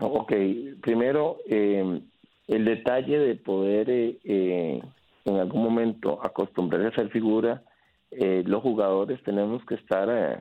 Ok, 0.00 0.32
primero, 0.80 1.36
eh, 1.48 2.00
el 2.48 2.64
detalle 2.64 3.18
de 3.18 3.34
poder 3.36 3.90
eh, 3.90 4.18
eh, 4.24 4.80
en 5.24 5.36
algún 5.36 5.62
momento 5.62 6.20
acostumbrarse 6.22 6.88
a 6.88 7.02
ser 7.02 7.10
figura, 7.10 7.62
eh, 8.10 8.42
los 8.46 8.62
jugadores 8.62 9.22
tenemos 9.22 9.64
que 9.64 9.74
estar 9.74 10.08
eh, 10.10 10.40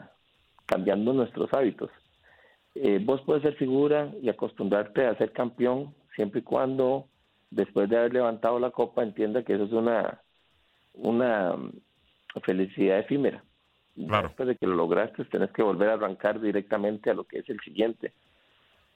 cambiando 0.66 1.14
nuestros 1.14 1.52
hábitos. 1.54 1.90
Eh, 2.76 3.00
vos 3.04 3.22
puedes 3.26 3.44
ser 3.44 3.56
figura 3.56 4.12
y 4.22 4.30
acostumbrarte 4.30 5.06
a 5.06 5.16
ser 5.18 5.32
campeón 5.32 5.94
siempre 6.16 6.42
y 6.42 6.44
cuando 6.44 7.08
después 7.52 7.90
de 7.90 7.98
haber 7.98 8.14
levantado 8.14 8.60
la 8.60 8.72
copa 8.72 9.04
entienda 9.04 9.44
que 9.44 9.54
eso 9.54 9.66
es 9.66 9.72
una, 9.72 10.22
una 10.94 11.56
mm, 11.56 11.72
felicidad 12.44 13.00
efímera. 13.00 13.44
Claro. 13.96 14.28
Después 14.28 14.48
de 14.48 14.56
que 14.56 14.66
lo 14.66 14.76
lograste, 14.76 15.24
tenés 15.26 15.52
que 15.52 15.62
volver 15.62 15.90
a 15.90 15.94
arrancar 15.94 16.42
directamente 16.42 17.12
a 17.12 17.14
lo 17.14 17.26
que 17.26 17.40
es 17.40 17.50
el 17.50 17.60
siguiente. 17.60 18.12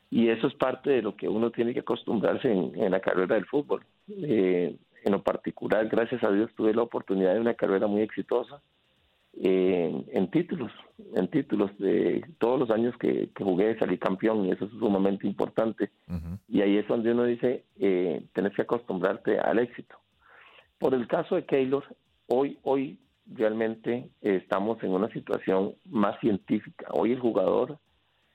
Y 0.10 0.30
eso 0.30 0.48
es 0.48 0.56
parte 0.56 0.90
de 0.90 1.02
lo 1.02 1.16
que 1.16 1.28
uno 1.28 1.52
tiene 1.52 1.74
que 1.74 1.82
acostumbrarse 1.82 2.52
en, 2.52 2.72
en 2.82 2.92
la 2.92 3.00
carrera 3.00 3.36
del 3.36 3.46
fútbol. 3.46 3.86
Eh, 4.10 4.76
en 5.04 5.12
lo 5.12 5.24
particular, 5.24 5.88
gracias 5.88 6.24
a 6.24 6.32
Dios, 6.32 6.52
tuve 6.56 6.74
la 6.74 6.84
oportunidad 6.84 7.34
de 7.34 7.40
una 7.40 7.54
carrera 7.54 7.88
muy 7.88 8.02
exitosa 8.02 8.62
eh, 9.40 10.04
en 10.14 10.32
títulos, 10.32 10.72
en 11.14 11.28
títulos 11.28 11.70
de 11.78 12.26
todos 12.40 12.60
los 12.60 12.72
años 12.72 12.96
que, 12.98 13.30
que 13.36 13.44
jugué, 13.44 13.78
salí 13.78 14.00
campeón 14.00 14.46
y 14.46 14.52
eso 14.52 14.66
es 14.66 14.72
sumamente 14.72 15.28
importante. 15.28 15.92
Y 16.48 16.62
ahí 16.62 16.78
es 16.78 16.88
donde 16.88 17.12
uno 17.12 17.24
dice, 17.24 17.64
eh, 17.80 18.26
tenés 18.34 18.54
que 18.54 18.64
acostumbrarte 18.64 19.40
al 19.40 19.60
éxito. 19.60 19.96
Por 20.80 20.96
el 20.96 21.08
caso 21.08 21.36
de 21.36 21.46
Keylor, 21.46 21.84
hoy, 22.28 22.58
hoy 22.64 23.00
realmente 23.32 24.10
eh, 24.22 24.40
estamos 24.42 24.82
en 24.84 24.92
una 24.92 25.10
situación 25.10 25.76
más 25.86 26.20
científica. 26.20 26.88
Hoy 26.92 27.12
el 27.12 27.20
jugador 27.20 27.78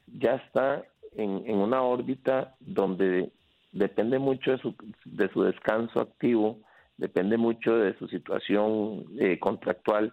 ya 0.07 0.37
está 0.37 0.85
en, 1.17 1.43
en 1.47 1.57
una 1.57 1.83
órbita 1.83 2.55
donde 2.61 3.33
depende 3.73 4.19
mucho 4.19 4.53
de 4.53 4.59
su, 4.59 4.75
de 5.05 5.29
su 5.31 5.43
descanso 5.43 6.01
activo, 6.01 6.61
depende 6.97 7.37
mucho 7.37 7.77
de 7.77 7.97
su 7.99 8.07
situación 8.09 9.05
eh, 9.19 9.39
contractual. 9.39 10.13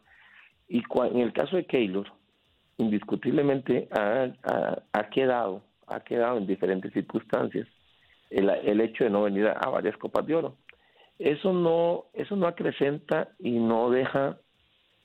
Y 0.67 0.81
en 1.11 1.19
el 1.19 1.33
caso 1.33 1.55
de 1.57 1.65
Keylor, 1.65 2.07
indiscutiblemente 2.77 3.89
ha, 3.91 4.31
ha- 4.93 5.09
quedado, 5.09 5.63
ha 5.87 5.99
quedado 6.01 6.37
en 6.37 6.47
diferentes 6.47 6.93
circunstancias 6.93 7.67
el, 8.29 8.49
el 8.49 8.79
hecho 8.81 9.03
de 9.03 9.09
no 9.09 9.23
venir 9.23 9.47
a, 9.47 9.53
a 9.53 9.69
varias 9.69 9.97
copas 9.97 10.25
de 10.25 10.35
oro. 10.35 10.55
Eso 11.17 11.51
no, 11.51 12.05
eso 12.13 12.35
no 12.35 12.47
acrecenta 12.47 13.29
y 13.39 13.51
no 13.51 13.89
deja 13.89 14.37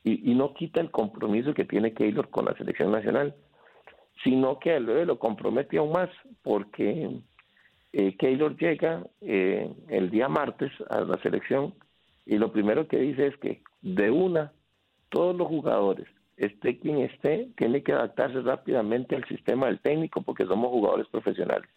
y, 0.04 0.30
y 0.30 0.34
no 0.34 0.54
quita 0.54 0.80
el 0.80 0.90
compromiso 0.90 1.54
que 1.54 1.64
tiene 1.64 1.94
Keylor 1.94 2.28
con 2.30 2.44
la 2.44 2.54
selección 2.54 2.92
nacional, 2.92 3.34
sino 4.23 4.58
que 4.61 4.78
luego 4.78 5.04
lo 5.06 5.18
compromete 5.18 5.78
aún 5.78 5.92
más, 5.92 6.11
porque 6.42 7.20
eh, 7.96 8.16
Keylor 8.16 8.56
llega 8.56 9.06
eh, 9.20 9.72
el 9.88 10.10
día 10.10 10.28
martes 10.28 10.72
a 10.90 11.02
la 11.02 11.16
selección 11.18 11.74
y 12.26 12.38
lo 12.38 12.50
primero 12.50 12.88
que 12.88 12.98
dice 12.98 13.28
es 13.28 13.36
que 13.36 13.62
de 13.82 14.10
una, 14.10 14.52
todos 15.10 15.36
los 15.36 15.46
jugadores, 15.46 16.08
esté 16.36 16.80
quien 16.80 16.98
esté, 16.98 17.50
tiene 17.56 17.84
que 17.84 17.92
adaptarse 17.92 18.40
rápidamente 18.40 19.14
al 19.14 19.24
sistema 19.28 19.66
del 19.66 19.78
técnico 19.78 20.22
porque 20.22 20.44
somos 20.44 20.70
jugadores 20.70 21.06
profesionales. 21.06 21.70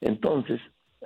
Entonces, 0.00 0.58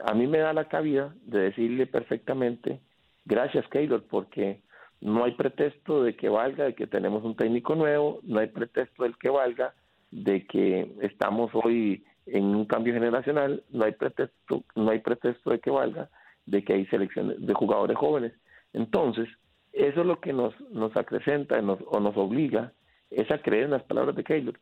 a 0.07 0.15
mí 0.15 0.29
me 0.29 0.39
da 0.39 0.53
la 0.53 0.69
cabida 0.69 1.13
de 1.23 1.41
decirle 1.41 1.89
perfectamente, 1.89 2.79
gracias 3.25 3.67
Keylor, 3.67 4.05
porque 4.05 4.61
no 5.01 5.25
hay 5.25 5.33
pretexto 5.33 6.05
de 6.05 6.15
que 6.15 6.29
valga 6.29 6.67
de 6.67 6.77
que 6.77 6.87
tenemos 6.87 7.25
un 7.25 7.35
técnico 7.35 7.75
nuevo, 7.75 8.21
no 8.23 8.39
hay 8.39 8.47
pretexto 8.47 9.03
del 9.03 9.19
que 9.19 9.29
valga 9.29 9.75
de 10.13 10.47
que 10.47 10.93
estamos 11.01 11.51
hoy 11.53 12.05
en 12.33 12.45
un 12.55 12.65
cambio 12.65 12.95
generacional, 12.95 13.63
no 13.71 13.85
hay 13.85 13.93
pretexto, 13.93 14.65
no 14.75 14.91
hay 14.91 15.01
pretexto 15.01 15.51
de 15.51 15.61
que 15.61 15.71
valga 15.71 16.09
de 16.47 16.65
que 16.65 16.73
hay 16.75 16.87
selecciones 16.87 17.45
de 17.45 17.55
jugadores 17.55 17.97
jóvenes. 17.97 18.33
Entonces, 18.73 19.29
eso 19.73 20.01
es 20.01 20.07
lo 20.07 20.21
que 20.21 20.33
nos, 20.33 20.59
nos 20.71 20.97
acrecenta 20.97 21.61
nos, 21.63 21.79
o 21.87 22.01
nos 22.01 22.17
obliga, 22.17 22.73
es 23.11 23.31
a 23.31 23.39
creer 23.39 23.65
en 23.65 23.71
las 23.73 23.85
palabras 23.85 24.17
de 24.17 24.25
Keylor. 24.25 24.59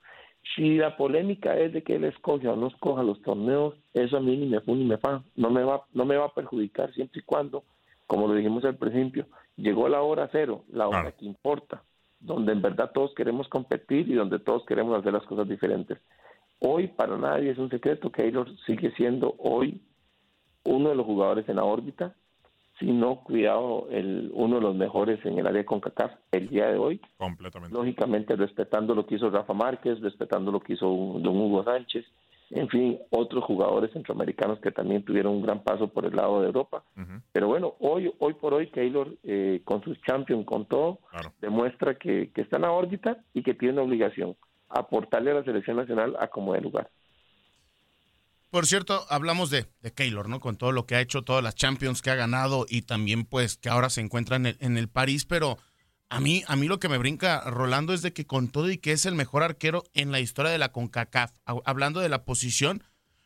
Si 0.54 0.76
la 0.76 0.96
polémica 0.96 1.56
es 1.58 1.72
de 1.72 1.82
que 1.82 1.96
él 1.96 2.04
escoge 2.04 2.48
o 2.48 2.56
no 2.56 2.68
escoja 2.68 3.02
los 3.02 3.20
torneos, 3.22 3.74
eso 3.92 4.16
a 4.16 4.20
mí 4.20 4.36
ni 4.36 4.46
me 4.46 4.60
ni 4.66 4.84
me 4.84 4.98
fa, 4.98 5.22
no 5.34 5.50
me 5.50 5.62
va, 5.62 5.84
no 5.92 6.04
me 6.04 6.16
va 6.16 6.26
a 6.26 6.34
perjudicar 6.34 6.92
siempre 6.92 7.20
y 7.20 7.24
cuando, 7.24 7.64
como 8.06 8.28
lo 8.28 8.34
dijimos 8.34 8.64
al 8.64 8.76
principio, 8.76 9.26
llegó 9.56 9.88
la 9.88 10.02
hora 10.02 10.28
cero, 10.30 10.64
la 10.70 10.88
hora 10.88 11.12
que 11.12 11.26
importa, 11.26 11.82
donde 12.20 12.52
en 12.52 12.62
verdad 12.62 12.92
todos 12.94 13.14
queremos 13.14 13.48
competir 13.48 14.08
y 14.08 14.14
donde 14.14 14.38
todos 14.38 14.64
queremos 14.64 14.98
hacer 14.98 15.12
las 15.12 15.24
cosas 15.24 15.48
diferentes. 15.48 15.98
Hoy 16.60 16.88
para 16.88 17.16
nadie 17.16 17.50
es 17.50 17.58
un 17.58 17.70
secreto 17.70 18.10
que 18.10 18.22
Keylor 18.22 18.48
sigue 18.66 18.90
siendo 18.92 19.34
hoy 19.38 19.80
uno 20.64 20.88
de 20.90 20.94
los 20.96 21.06
jugadores 21.06 21.48
en 21.48 21.56
la 21.56 21.64
órbita, 21.64 22.14
si 22.78 22.86
no 22.92 23.20
cuidado 23.22 23.86
el, 23.90 24.30
uno 24.34 24.56
de 24.56 24.62
los 24.62 24.74
mejores 24.76 25.24
en 25.24 25.38
el 25.38 25.46
área 25.46 25.58
de 25.60 25.64
CONCACAF 25.64 26.12
el 26.32 26.48
día 26.48 26.66
de 26.68 26.78
hoy. 26.78 27.00
Completamente. 27.16 27.76
Lógicamente 27.76 28.36
respetando 28.36 28.94
lo 28.94 29.06
que 29.06 29.16
hizo 29.16 29.30
Rafa 29.30 29.52
Márquez, 29.54 30.00
respetando 30.00 30.52
lo 30.52 30.60
que 30.60 30.74
hizo 30.74 30.88
un- 30.90 31.22
don 31.22 31.36
Hugo 31.36 31.64
Sánchez, 31.64 32.04
en 32.50 32.68
fin, 32.68 32.98
otros 33.10 33.44
jugadores 33.44 33.92
centroamericanos 33.92 34.58
que 34.60 34.70
también 34.70 35.04
tuvieron 35.04 35.34
un 35.34 35.42
gran 35.42 35.62
paso 35.62 35.88
por 35.88 36.06
el 36.06 36.16
lado 36.16 36.40
de 36.40 36.46
Europa. 36.46 36.82
Pero 37.32 37.46
bueno, 37.48 37.74
hoy, 37.80 38.12
hoy 38.20 38.34
por 38.34 38.54
hoy 38.54 38.68
Keylor, 38.68 39.14
eh, 39.22 39.60
con 39.64 39.82
sus 39.82 40.00
champions, 40.02 40.46
con 40.46 40.64
todo, 40.66 40.98
demuestra 41.40 41.94
que, 41.96 42.30
que 42.32 42.40
está 42.42 42.56
en 42.56 42.62
la 42.62 42.72
órbita 42.72 43.18
y 43.34 43.42
que 43.42 43.54
tiene 43.54 43.74
una 43.74 43.82
obligación, 43.82 44.34
aportarle 44.68 45.30
a 45.30 45.34
la 45.34 45.44
selección 45.44 45.76
nacional 45.76 46.16
a 46.20 46.28
como 46.28 46.52
de 46.54 46.60
lugar. 46.60 46.90
Por 48.50 48.66
cierto, 48.66 49.04
hablamos 49.10 49.50
de, 49.50 49.66
de 49.82 49.92
Keylor, 49.92 50.28
¿no? 50.28 50.40
Con 50.40 50.56
todo 50.56 50.72
lo 50.72 50.86
que 50.86 50.94
ha 50.94 51.00
hecho, 51.00 51.22
todas 51.22 51.44
las 51.44 51.54
Champions 51.54 52.00
que 52.00 52.10
ha 52.10 52.14
ganado 52.14 52.64
y 52.68 52.82
también 52.82 53.24
pues 53.26 53.58
que 53.58 53.68
ahora 53.68 53.90
se 53.90 54.00
encuentra 54.00 54.36
en 54.36 54.46
el, 54.46 54.56
en 54.60 54.78
el 54.78 54.88
París, 54.88 55.26
pero 55.26 55.58
a 56.08 56.20
mí, 56.20 56.42
a 56.46 56.56
mí 56.56 56.66
lo 56.66 56.80
que 56.80 56.88
me 56.88 56.96
brinca, 56.96 57.42
Rolando, 57.50 57.92
es 57.92 58.00
de 58.00 58.14
que 58.14 58.26
con 58.26 58.48
todo 58.48 58.70
y 58.70 58.78
que 58.78 58.92
es 58.92 59.04
el 59.04 59.14
mejor 59.14 59.42
arquero 59.42 59.84
en 59.92 60.12
la 60.12 60.20
historia 60.20 60.50
de 60.50 60.56
la 60.56 60.72
CONCACAF, 60.72 61.32
ha- 61.44 61.56
hablando 61.66 62.00
de 62.00 62.08
la 62.08 62.24
posición, 62.24 62.82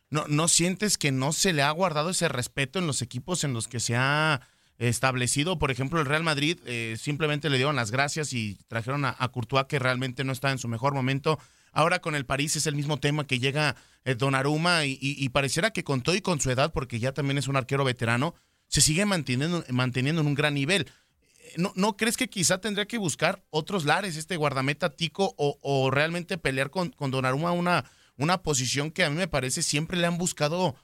¿no, 0.09 0.25
¿no 0.27 0.49
sientes 0.49 0.97
que 0.97 1.13
no 1.13 1.31
se 1.31 1.53
le 1.53 1.61
ha 1.61 1.71
guardado 1.71 2.09
ese 2.09 2.27
respeto 2.27 2.79
en 2.79 2.87
los 2.87 3.01
equipos 3.01 3.45
en 3.45 3.53
los 3.53 3.69
que 3.69 3.79
se 3.79 3.95
ha 3.95 4.41
establecido? 4.77 5.59
Por 5.59 5.71
ejemplo, 5.71 5.99
el 5.99 6.05
Real 6.05 6.23
Madrid 6.23 6.59
eh, 6.65 6.95
simplemente 6.99 7.49
le 7.49 7.57
dieron 7.57 7.75
las 7.75 7.91
gracias 7.91 8.33
y 8.33 8.57
trajeron 8.67 9.05
a, 9.05 9.27
Courtois, 9.29 9.65
que 9.67 9.79
realmente 9.79 10.23
no 10.23 10.31
está 10.31 10.51
en 10.51 10.57
su 10.57 10.67
mejor 10.67 10.93
momento. 10.93 11.39
Ahora 11.71 11.99
con 11.99 12.15
el 12.15 12.25
París 12.25 12.55
es 12.55 12.67
el 12.67 12.75
mismo 12.75 12.97
tema 12.97 13.25
que 13.25 13.39
llega 13.39 13.75
eh, 14.05 14.15
Donnarumma 14.15 14.85
y, 14.85 15.29
pareciera 15.29 15.71
que 15.71 15.83
con 15.83 16.01
todo 16.01 16.15
y 16.15 16.21
con 16.21 16.39
su 16.39 16.51
edad, 16.51 16.71
porque 16.73 16.99
ya 16.99 17.13
también 17.13 17.37
es 17.37 17.47
un 17.47 17.55
arquero 17.55 17.83
veterano, 17.83 18.35
se 18.67 18.81
sigue 18.81 19.05
manteniendo, 19.05 19.63
manteniendo 19.69 20.21
en 20.21 20.27
un 20.27 20.35
gran 20.35 20.53
nivel. 20.53 20.87
Eh, 21.21 21.53
¿No, 21.57 21.73
¿No 21.75 21.97
crees 21.97 22.17
que 22.17 22.29
quizá 22.29 22.59
tendría 22.59 22.85
que 22.85 22.97
buscar 22.97 23.43
otros 23.49 23.85
lares 23.85 24.17
este 24.17 24.37
guardameta 24.37 24.89
tico 24.89 25.33
o, 25.37 25.59
o 25.61 25.91
realmente 25.91 26.37
pelear 26.37 26.69
con, 26.69 26.89
con 26.89 27.11
Donnarumma 27.11 27.51
una, 27.51 27.85
una 28.17 28.41
posición 28.43 28.91
que 28.91 29.03
a 29.03 29.09
mí 29.09 29.15
me 29.15 29.27
parece 29.27 29.63
siempre 29.63 29.97
le 29.97 30.07
han 30.07 30.17
buscado 30.17 30.75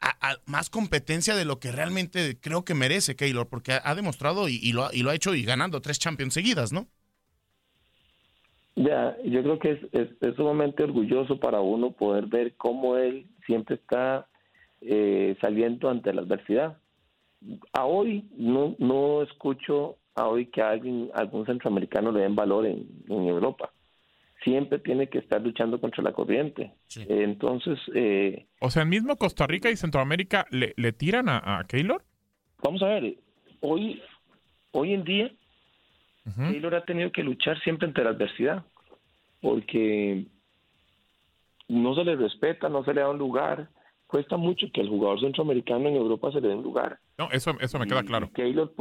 a- 0.00 0.36
más 0.46 0.70
competencia 0.70 1.34
de 1.34 1.44
lo 1.44 1.58
que 1.58 1.72
realmente 1.72 2.38
creo 2.40 2.64
que 2.64 2.74
merece 2.74 3.16
Keylor, 3.16 3.48
porque 3.48 3.78
ha, 3.82 3.94
demostrado 3.94 4.48
y, 4.48 4.56
y 4.62 4.72
lo, 4.72 4.88
y 4.92 5.02
lo 5.02 5.10
ha 5.10 5.14
hecho 5.14 5.34
y 5.34 5.44
ganando 5.44 5.80
tres 5.80 5.98
Champions 5.98 6.34
seguidas, 6.34 6.72
¿no? 6.72 6.86
Ya, 8.76 9.16
yo 9.24 9.42
creo 9.42 9.58
que 9.58 9.72
es, 9.72 10.10
es, 10.20 10.36
sumamente 10.36 10.84
orgulloso 10.84 11.40
para 11.40 11.60
uno 11.60 11.90
poder 11.90 12.26
ver 12.26 12.54
cómo 12.56 12.96
él 12.96 13.26
siempre 13.44 13.74
está 13.74 14.28
eh, 14.80 15.36
saliendo 15.40 15.90
ante 15.90 16.12
la 16.12 16.22
adversidad. 16.22 16.78
A 17.72 17.86
hoy 17.86 18.28
no, 18.36 18.76
no 18.78 19.22
escucho 19.22 19.96
a 20.14 20.28
hoy 20.28 20.46
que 20.46 20.62
alguien, 20.62 21.10
algún 21.14 21.44
centroamericano 21.46 22.12
le 22.12 22.20
den 22.20 22.36
valor 22.36 22.66
en 22.66 22.86
Europa. 23.08 23.72
Siempre 24.44 24.78
tiene 24.78 25.08
que 25.08 25.18
estar 25.18 25.40
luchando 25.42 25.80
contra 25.80 26.02
la 26.02 26.12
corriente. 26.12 26.72
Eh, 26.96 27.06
entonces, 27.24 27.78
eh, 27.94 28.46
O 28.60 28.70
sea, 28.70 28.82
en 28.82 28.88
mismo 28.88 29.16
Costa 29.16 29.46
Rica 29.46 29.70
y 29.70 29.76
Centroamérica 29.76 30.46
le, 30.50 30.74
le 30.76 30.92
tiran 30.92 31.28
a, 31.28 31.58
a 31.58 31.64
Keylor. 31.64 32.04
vamos 32.62 32.82
a 32.82 32.86
ver, 32.86 33.16
hoy, 33.60 34.00
hoy 34.72 34.92
en 34.94 35.04
día 35.04 35.30
Keylor 36.36 36.74
ha 36.74 36.84
tenido 36.84 37.10
que 37.10 37.22
luchar 37.22 37.58
siempre 37.62 37.88
ante 37.88 38.04
la 38.04 38.10
adversidad, 38.10 38.64
porque 39.40 40.26
no 41.68 41.94
se 41.94 42.04
le 42.04 42.16
respeta, 42.16 42.68
no 42.68 42.84
se 42.84 42.94
le 42.94 43.00
da 43.00 43.10
un 43.10 43.18
lugar. 43.18 43.68
Cuesta 44.06 44.36
mucho 44.36 44.66
que 44.72 44.80
al 44.80 44.88
jugador 44.88 45.20
centroamericano 45.20 45.88
en 45.88 45.96
Europa 45.96 46.30
se 46.32 46.40
le 46.40 46.48
dé 46.48 46.54
un 46.54 46.62
lugar. 46.62 46.98
No, 47.18 47.30
eso, 47.30 47.54
eso 47.60 47.78
me 47.78 47.86
queda 47.86 48.02
claro. 48.02 48.30
Keylor, 48.32 48.72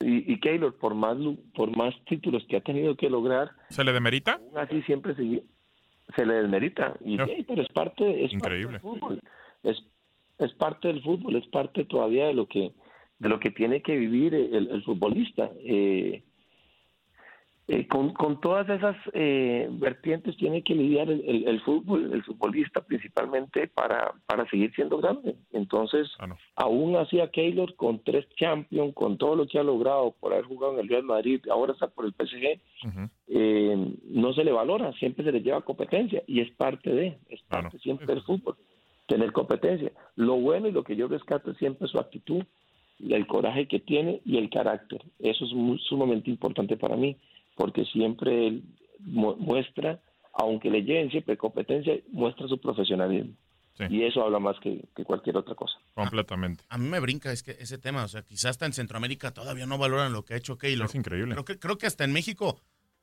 y, 0.00 0.32
y 0.32 0.38
Keylor, 0.40 0.74
por 0.76 0.94
más, 0.94 1.16
por 1.54 1.76
más 1.76 1.94
títulos 2.06 2.44
que 2.48 2.56
ha 2.56 2.60
tenido 2.60 2.96
que 2.96 3.10
lograr, 3.10 3.50
¿Se 3.70 3.82
le 3.84 3.92
demerita? 3.92 4.40
así 4.56 4.80
siempre 4.82 5.14
se, 5.16 5.42
se 6.16 6.26
le 6.26 6.34
desmerita. 6.34 6.96
Y 7.04 7.16
No. 7.16 7.26
pero 7.46 7.62
es 7.62 7.68
parte, 7.68 8.24
es 8.24 8.32
Increíble. 8.32 8.78
parte 8.78 8.88
del 8.88 9.00
fútbol. 9.00 9.20
Es, 9.64 9.82
es 10.38 10.52
parte 10.54 10.88
del 10.88 11.02
fútbol, 11.02 11.36
es 11.36 11.46
parte 11.48 11.84
todavía 11.84 12.26
de 12.26 12.34
lo 12.34 12.46
que 12.46 12.72
de 13.18 13.28
lo 13.28 13.40
que 13.40 13.50
tiene 13.50 13.82
que 13.82 13.96
vivir 13.96 14.32
el, 14.32 14.68
el 14.70 14.82
futbolista. 14.84 15.50
Eh, 15.64 16.22
eh, 17.70 17.86
con, 17.86 18.14
con 18.14 18.40
todas 18.40 18.66
esas 18.70 18.96
eh, 19.12 19.68
vertientes 19.70 20.36
tiene 20.38 20.62
que 20.62 20.74
lidiar 20.74 21.10
el, 21.10 21.22
el- 21.26 21.46
el 21.48 21.60
fútbol, 21.60 22.10
el 22.14 22.22
futbolista 22.24 22.80
principalmente 22.80 23.68
para, 23.68 24.12
para 24.26 24.48
seguir 24.48 24.74
siendo 24.74 24.96
grande. 24.98 25.36
Entonces, 25.52 26.08
Ah, 26.18 26.26
no. 26.28 26.38
aún 26.56 26.96
así 26.96 27.20
a 27.20 27.30
Keylor 27.30 27.74
con 27.76 28.02
tres 28.02 28.26
Champions, 28.36 28.94
con 28.94 29.18
todo 29.18 29.36
lo 29.36 29.46
que 29.46 29.58
ha 29.58 29.62
logrado 29.62 30.14
por 30.18 30.32
haber 30.32 30.46
jugado 30.46 30.74
en 30.74 30.80
el 30.80 30.88
Real 30.88 31.02
Madrid, 31.04 31.40
ahora 31.50 31.74
está 31.74 31.88
por 31.88 32.06
el 32.06 32.12
PSG, 32.14 32.58
Ujú. 32.88 33.10
eh, 33.28 33.94
no 34.04 34.32
se 34.32 34.44
le 34.44 34.52
valora, 34.52 34.92
siempre 34.94 35.24
se 35.24 35.32
le 35.32 35.42
lleva 35.42 35.60
competencia 35.60 36.22
y 36.26 36.40
es 36.40 36.50
parte 36.52 36.90
de, 36.90 37.18
es 37.28 37.42
Claro. 37.48 37.64
parte 37.64 37.78
siempre 37.80 38.06
del 38.06 38.22
fútbol, 38.22 38.56
tener 39.06 39.30
competencia. 39.32 39.92
Lo 40.16 40.36
bueno 40.36 40.68
y 40.68 40.72
lo 40.72 40.84
que 40.84 40.96
yo 40.96 41.06
rescato 41.06 41.50
es 41.50 41.58
siempre 41.58 41.86
su 41.86 41.98
actitud, 41.98 42.42
el 43.06 43.26
coraje 43.26 43.68
que 43.68 43.78
tiene 43.78 44.22
y 44.24 44.38
el 44.38 44.48
carácter. 44.50 45.02
Eso 45.18 45.44
es 45.44 45.52
muy, 45.52 45.78
sumamente 45.80 46.30
importante 46.30 46.76
para 46.76 46.96
mí, 46.96 47.16
porque 47.58 47.84
siempre 47.86 48.62
muestra, 49.00 50.00
aunque 50.32 50.70
le 50.70 50.82
lleven 50.82 51.10
siempre 51.10 51.36
competencia, 51.36 51.94
muestra 52.10 52.46
su 52.48 52.60
profesionalismo. 52.60 53.34
Sí. 53.76 53.84
Y 53.90 54.02
eso 54.04 54.22
habla 54.24 54.40
más 54.40 54.56
que, 54.60 54.84
que 54.96 55.04
cualquier 55.04 55.36
otra 55.36 55.54
cosa. 55.54 55.74
Completamente. 55.94 56.64
A 56.68 56.78
mí 56.78 56.88
me 56.88 56.98
brinca 56.98 57.30
es 57.30 57.44
que 57.44 57.52
ese 57.60 57.78
tema, 57.78 58.04
o 58.04 58.08
sea, 58.08 58.22
quizás 58.22 58.46
hasta 58.50 58.66
en 58.66 58.72
Centroamérica 58.72 59.32
todavía 59.32 59.66
no 59.66 59.78
valoran 59.78 60.12
lo 60.12 60.24
que 60.24 60.34
ha 60.34 60.36
hecho 60.36 60.58
Keylor. 60.58 60.86
Es 60.86 60.94
increíble. 60.96 61.34
Creo 61.34 61.44
que, 61.44 61.58
creo 61.60 61.78
que 61.78 61.86
hasta 61.86 62.04
en 62.04 62.12
México 62.12 62.60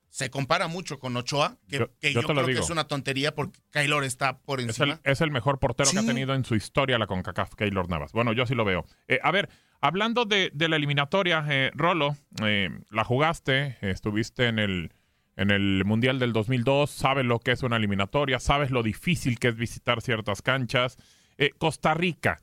se 0.09 0.29
compara 0.29 0.67
mucho 0.67 0.99
con 0.99 1.15
Ochoa, 1.15 1.57
que 1.69 1.79
Yo- 1.79 1.87
que 1.99 2.13
yo 2.13 2.21
yo, 2.21 2.27
te 2.27 2.33
lo 2.33 2.39
creo 2.41 2.47
digo. 2.47 2.59
que 2.59 2.63
es 2.65 2.69
una 2.69 2.87
tontería 2.87 3.33
porque 3.33 3.59
Keylor 3.71 4.03
está 4.03 4.37
por 4.39 4.59
Es 4.59 4.65
el, 4.65 4.89
encima. 4.89 4.99
es 5.05 5.21
el 5.21 5.31
mejor 5.31 5.59
portero 5.59 5.89
que 5.91 5.99
ha 5.99 6.05
tenido 6.05 6.33
en 6.33 6.43
su 6.43 6.55
historia 6.55 6.97
la 6.97 7.07
CONCACAF, 7.07 7.55
Keylor 7.55 7.89
Navas. 7.89 8.11
Bueno, 8.11 8.33
yo 8.33 8.45
sí 8.45 8.53
lo 8.53 8.65
veo. 8.65 8.85
Eh, 9.07 9.19
a 9.23 9.31
ver, 9.31 9.49
hablando 9.85 10.25
de, 10.25 10.51
de 10.53 10.69
la 10.69 10.75
eliminatoria, 10.75 11.45
eh, 11.49 11.71
Rolo, 11.73 12.15
eh, 12.43 12.69
la 12.89 13.03
jugaste, 13.03 13.77
estuviste 13.81 14.47
en 14.47 14.59
el, 14.59 14.91
en 15.35 15.51
el 15.51 15.83
Mundial 15.85 16.19
del 16.19 16.33
2002, 16.33 16.89
sabes 16.89 17.25
lo 17.25 17.39
que 17.39 17.51
es 17.51 17.63
una 17.63 17.77
eliminatoria, 17.77 18.39
sabes 18.39 18.71
lo 18.71 18.83
difícil 18.83 19.39
que 19.39 19.49
es 19.49 19.55
visitar 19.55 20.01
ciertas 20.01 20.41
canchas. 20.41 20.97
Eh, 21.37 21.51
Costa 21.57 21.93
Rica, 21.93 22.41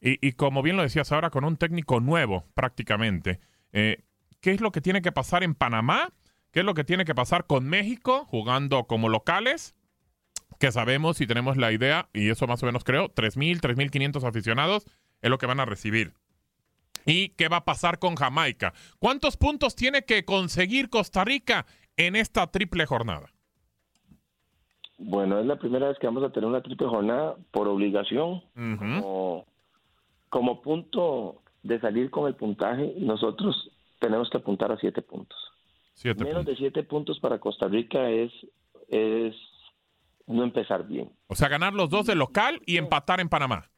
y, 0.00 0.26
y 0.26 0.32
como 0.32 0.62
bien 0.62 0.76
lo 0.76 0.82
decías 0.82 1.12
ahora, 1.12 1.30
con 1.30 1.44
un 1.44 1.56
técnico 1.56 2.00
nuevo 2.00 2.46
prácticamente, 2.54 3.40
¿qué 3.72 4.02
es 4.42 4.60
lo 4.60 4.72
que 4.72 4.80
tiene 4.80 5.02
que 5.02 5.12
pasar 5.12 5.42
en 5.42 5.54
Panamá? 5.54 6.12
¿Qué 6.50 6.60
es 6.60 6.66
lo 6.66 6.74
que 6.74 6.84
tiene 6.84 7.04
que 7.04 7.14
pasar 7.14 7.46
con 7.46 7.68
México 7.68 8.24
jugando 8.24 8.84
como 8.84 9.08
locales? 9.08 9.76
que 10.58 10.72
sabemos 10.72 11.20
y 11.22 11.26
tenemos 11.26 11.56
la 11.56 11.72
idea, 11.72 12.10
y 12.12 12.28
eso 12.28 12.46
más 12.46 12.62
o 12.62 12.66
menos 12.66 12.84
creo, 12.84 13.08
3.000, 13.08 13.60
3.500 13.60 14.28
aficionados 14.28 14.84
es 15.22 15.30
lo 15.30 15.38
que 15.38 15.46
van 15.46 15.58
a 15.58 15.64
recibir. 15.64 16.12
¿Y 17.06 17.30
qué 17.30 17.48
va 17.48 17.58
a 17.58 17.64
pasar 17.64 17.98
con 17.98 18.14
Jamaica? 18.14 18.72
¿Cuántos 18.98 19.36
puntos 19.36 19.74
tiene 19.74 20.02
que 20.02 20.24
conseguir 20.24 20.90
Costa 20.90 21.24
Rica 21.24 21.66
en 21.96 22.16
esta 22.16 22.46
triple 22.46 22.86
jornada? 22.86 23.32
Bueno, 24.98 25.38
es 25.40 25.46
la 25.46 25.56
primera 25.56 25.88
vez 25.88 25.98
que 25.98 26.06
vamos 26.06 26.22
a 26.24 26.30
tener 26.30 26.46
una 26.48 26.62
triple 26.62 26.86
jornada 26.86 27.36
por 27.50 27.68
obligación. 27.68 28.42
como, 28.54 29.46
como 30.28 30.60
punto 30.62 31.42
de 31.62 31.80
salir 31.80 32.10
con 32.10 32.26
el 32.26 32.34
puntaje, 32.34 32.94
nosotros 32.98 33.70
tenemos 33.98 34.28
que 34.30 34.38
apuntar 34.38 34.70
a 34.72 34.76
siete 34.78 35.02
puntos. 35.02 35.38
Siete 35.94 36.22
Menos 36.24 36.44
puntos. 36.44 36.52
de 36.54 36.58
siete 36.58 36.82
puntos 36.82 37.18
para 37.20 37.38
Costa 37.38 37.66
Rica 37.68 38.08
es, 38.10 38.30
es 38.88 39.34
no 40.26 40.44
empezar 40.44 40.86
bien. 40.86 41.10
O 41.26 41.34
sea, 41.34 41.48
ganar 41.48 41.72
los 41.74 41.90
dos 41.90 42.06
de 42.06 42.14
local 42.14 42.60
y 42.66 42.76
empatar 42.76 43.20
en 43.20 43.28
Panamá. 43.28 43.70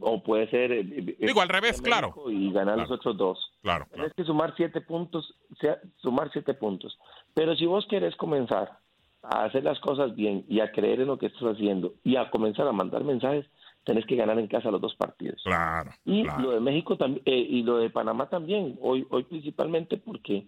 O 0.00 0.22
puede 0.22 0.48
ser... 0.48 0.72
eh, 0.72 0.80
eh, 0.80 1.16
Digo, 1.18 1.40
al 1.40 1.48
revés, 1.48 1.80
claro. 1.82 2.14
Y 2.28 2.52
ganar 2.52 2.78
los 2.78 2.90
otros 2.90 3.16
dos. 3.16 3.52
Claro. 3.62 3.86
Tienes 3.92 4.12
que 4.14 4.24
sumar 4.24 4.54
siete 4.56 4.80
puntos, 4.80 5.34
sea- 5.60 5.78
sumar 5.96 6.30
siete 6.32 6.54
puntos. 6.54 6.98
Pero 7.34 7.54
si 7.56 7.66
vos 7.66 7.86
querés 7.88 8.14
comenzar 8.16 8.78
a 9.22 9.44
hacer 9.44 9.64
las 9.64 9.80
cosas 9.80 10.14
bien 10.14 10.44
y 10.48 10.60
a 10.60 10.70
creer 10.70 11.00
en 11.00 11.08
lo 11.08 11.18
que 11.18 11.26
estás 11.26 11.42
haciendo 11.42 11.94
y 12.04 12.16
a 12.16 12.30
comenzar 12.30 12.66
a 12.68 12.72
mandar 12.72 13.02
mensajes, 13.04 13.46
tenés 13.84 14.04
que 14.06 14.16
ganar 14.16 14.38
en 14.38 14.46
casa 14.48 14.70
los 14.70 14.80
dos 14.80 14.94
partidos. 14.96 15.40
Claro. 15.44 15.90
Y 16.04 16.24
claro. 16.24 16.42
lo 16.42 16.50
de 16.52 16.60
México 16.60 16.96
también, 16.96 17.22
y 17.26 17.62
lo 17.62 17.78
de 17.78 17.90
Panamá 17.90 18.28
también, 18.28 18.78
hoy, 18.80 19.06
hoy 19.10 19.22
principalmente 19.24 19.96
porque, 19.96 20.46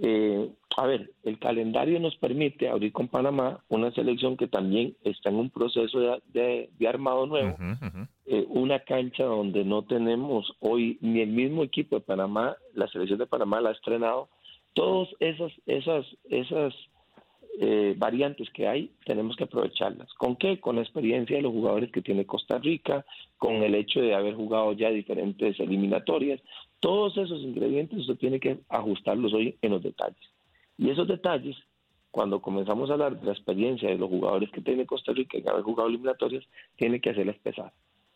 eh, 0.00 0.48
a 0.76 0.86
ver, 0.86 1.10
el 1.24 1.38
calendario 1.38 2.00
nos 2.00 2.16
permite 2.16 2.68
abrir 2.68 2.92
con 2.92 3.08
Panamá 3.08 3.62
una 3.68 3.90
selección 3.92 4.36
que 4.36 4.48
también 4.48 4.94
está 5.04 5.28
en 5.28 5.36
un 5.36 5.50
proceso 5.50 6.00
de, 6.00 6.22
de- 6.32 6.70
de 6.78 6.88
armado 6.88 7.26
nuevo, 7.26 7.56
eh, 8.26 8.46
una 8.48 8.78
cancha 8.80 9.24
donde 9.24 9.64
no 9.64 9.82
tenemos 9.82 10.52
hoy 10.60 10.98
ni 11.00 11.20
el 11.20 11.30
mismo 11.30 11.62
equipo 11.62 11.96
de 11.96 12.02
Panamá, 12.02 12.56
la 12.74 12.88
selección 12.88 13.18
de 13.18 13.26
Panamá 13.26 13.60
la 13.60 13.70
ha 13.70 13.72
estrenado, 13.72 14.28
todas 14.72 15.08
esas, 15.20 15.52
esas, 15.66 16.06
esas 16.30 16.74
eh, 17.60 17.94
variantes 17.98 18.48
que 18.50 18.66
hay, 18.66 18.90
tenemos 19.04 19.36
que 19.36 19.44
aprovecharlas. 19.44 20.12
¿Con 20.14 20.36
qué? 20.36 20.58
Con 20.58 20.76
la 20.76 20.82
experiencia 20.82 21.36
de 21.36 21.42
los 21.42 21.52
jugadores 21.52 21.92
que 21.92 22.00
tiene 22.00 22.24
Costa 22.24 22.56
Rica, 22.58 23.04
con 23.36 23.56
el 23.56 23.74
hecho 23.74 24.00
de 24.00 24.14
haber 24.14 24.34
jugado 24.34 24.72
ya 24.72 24.88
diferentes 24.90 25.60
eliminatorias. 25.60 26.40
Todos 26.82 27.16
esos 27.16 27.40
ingredientes 27.42 28.00
usted 28.00 28.16
tiene 28.16 28.40
que 28.40 28.58
ajustarlos 28.68 29.32
hoy 29.32 29.56
en 29.62 29.70
los 29.70 29.82
detalles. 29.84 30.18
Y 30.76 30.90
esos 30.90 31.06
detalles, 31.06 31.56
cuando 32.10 32.42
comenzamos 32.42 32.90
a 32.90 32.94
hablar 32.94 33.20
de 33.20 33.24
la 33.24 33.30
experiencia 33.32 33.88
de 33.88 33.96
los 33.98 34.08
jugadores 34.08 34.50
que 34.50 34.62
tiene 34.62 34.84
Costa 34.84 35.12
Rica 35.12 35.38
en 35.38 35.48
haber 35.48 35.62
jugado 35.62 35.88
eliminatorias, 35.88 36.44
tiene 36.74 37.00
que 37.00 37.10
hacerlas 37.10 37.38
pesar. 37.38 37.72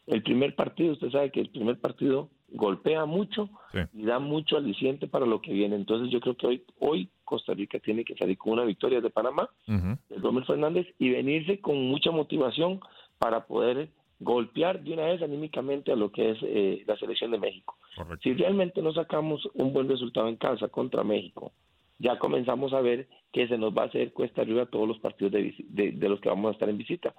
El 0.09 0.20
primer 0.24 0.57
partido, 0.57 0.94
usted 0.94 1.11
sabe 1.12 1.31
que 1.31 1.40
el 1.42 1.48
primer 1.50 1.79
partido 1.79 2.29
golpea 2.48 3.05
mucho 3.07 3.50
Sí. 3.72 3.79
y 3.94 4.02
da 4.05 4.18
mucho 4.18 4.57
aliciente 4.57 5.07
para 5.07 5.26
lo 5.26 5.40
que 5.40 5.52
viene. 5.52 5.76
Entonces 5.76 6.11
yo 6.11 6.18
creo 6.18 6.37
que 6.37 6.46
hoy, 6.48 6.62
hoy 6.81 7.09
Costa 7.24 7.55
Rica 7.55 7.79
tiene 7.79 8.05
que 8.05 8.16
salir 8.16 8.37
con 8.37 8.52
una 8.55 8.64
victoria 8.64 9.00
de 9.00 9.11
Panamá, 9.11 9.48
Ujú. 9.68 9.96
de 10.09 10.16
Romer 10.16 10.44
Fernández, 10.44 10.88
y 10.98 11.11
venirse 11.11 11.61
con 11.61 11.76
mucha 11.87 12.11
motivación 12.11 12.81
para 13.18 13.46
poder 13.46 13.90
golpear 14.18 14.83
de 14.83 14.92
una 14.92 15.05
vez 15.07 15.22
anímicamente 15.22 15.92
a 15.92 15.96
lo 15.96 16.11
que 16.11 16.31
es 16.31 16.38
eh, 16.42 16.85
la 16.87 16.96
selección 16.96 17.31
de 17.31 17.38
México. 17.38 17.76
Correcto. 17.96 18.20
Si 18.22 18.33
realmente 18.35 18.81
no 18.83 18.92
sacamos 18.92 19.48
un 19.55 19.72
buen 19.72 19.88
resultado 19.88 20.29
en 20.29 20.37
casa 20.37 20.68
contra 20.68 21.05
México, 21.05 21.52
ya 21.98 22.18
comenzamos 22.18 22.72
a 22.74 22.81
ver 22.81 23.09
que 23.33 23.48
se 23.48 23.57
nos 23.57 23.74
va 23.76 23.83
a 23.83 23.87
hacer 23.87 24.12
cuesta 24.12 24.42
arriba 24.42 24.66
todos 24.66 24.87
los 24.88 24.98
partidos 24.98 25.33
de, 25.33 25.40
visi- 25.44 25.66
de- 25.68 25.92
de 25.92 26.09
los 26.09 26.20
que 26.20 26.29
vamos 26.29 26.48
a 26.50 26.52
estar 26.52 26.68
en 26.68 26.76
visita. 26.79 27.14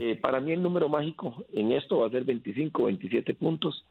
Eh, 0.00 0.16
para 0.16 0.40
mí 0.40 0.52
el 0.52 0.62
número 0.62 0.88
mágico 0.88 1.44
en 1.52 1.72
esto 1.72 1.98
va 1.98 2.06
a 2.06 2.10
ser 2.10 2.24
25, 2.24 2.84
27 2.84 3.34
puntos. 3.34 3.84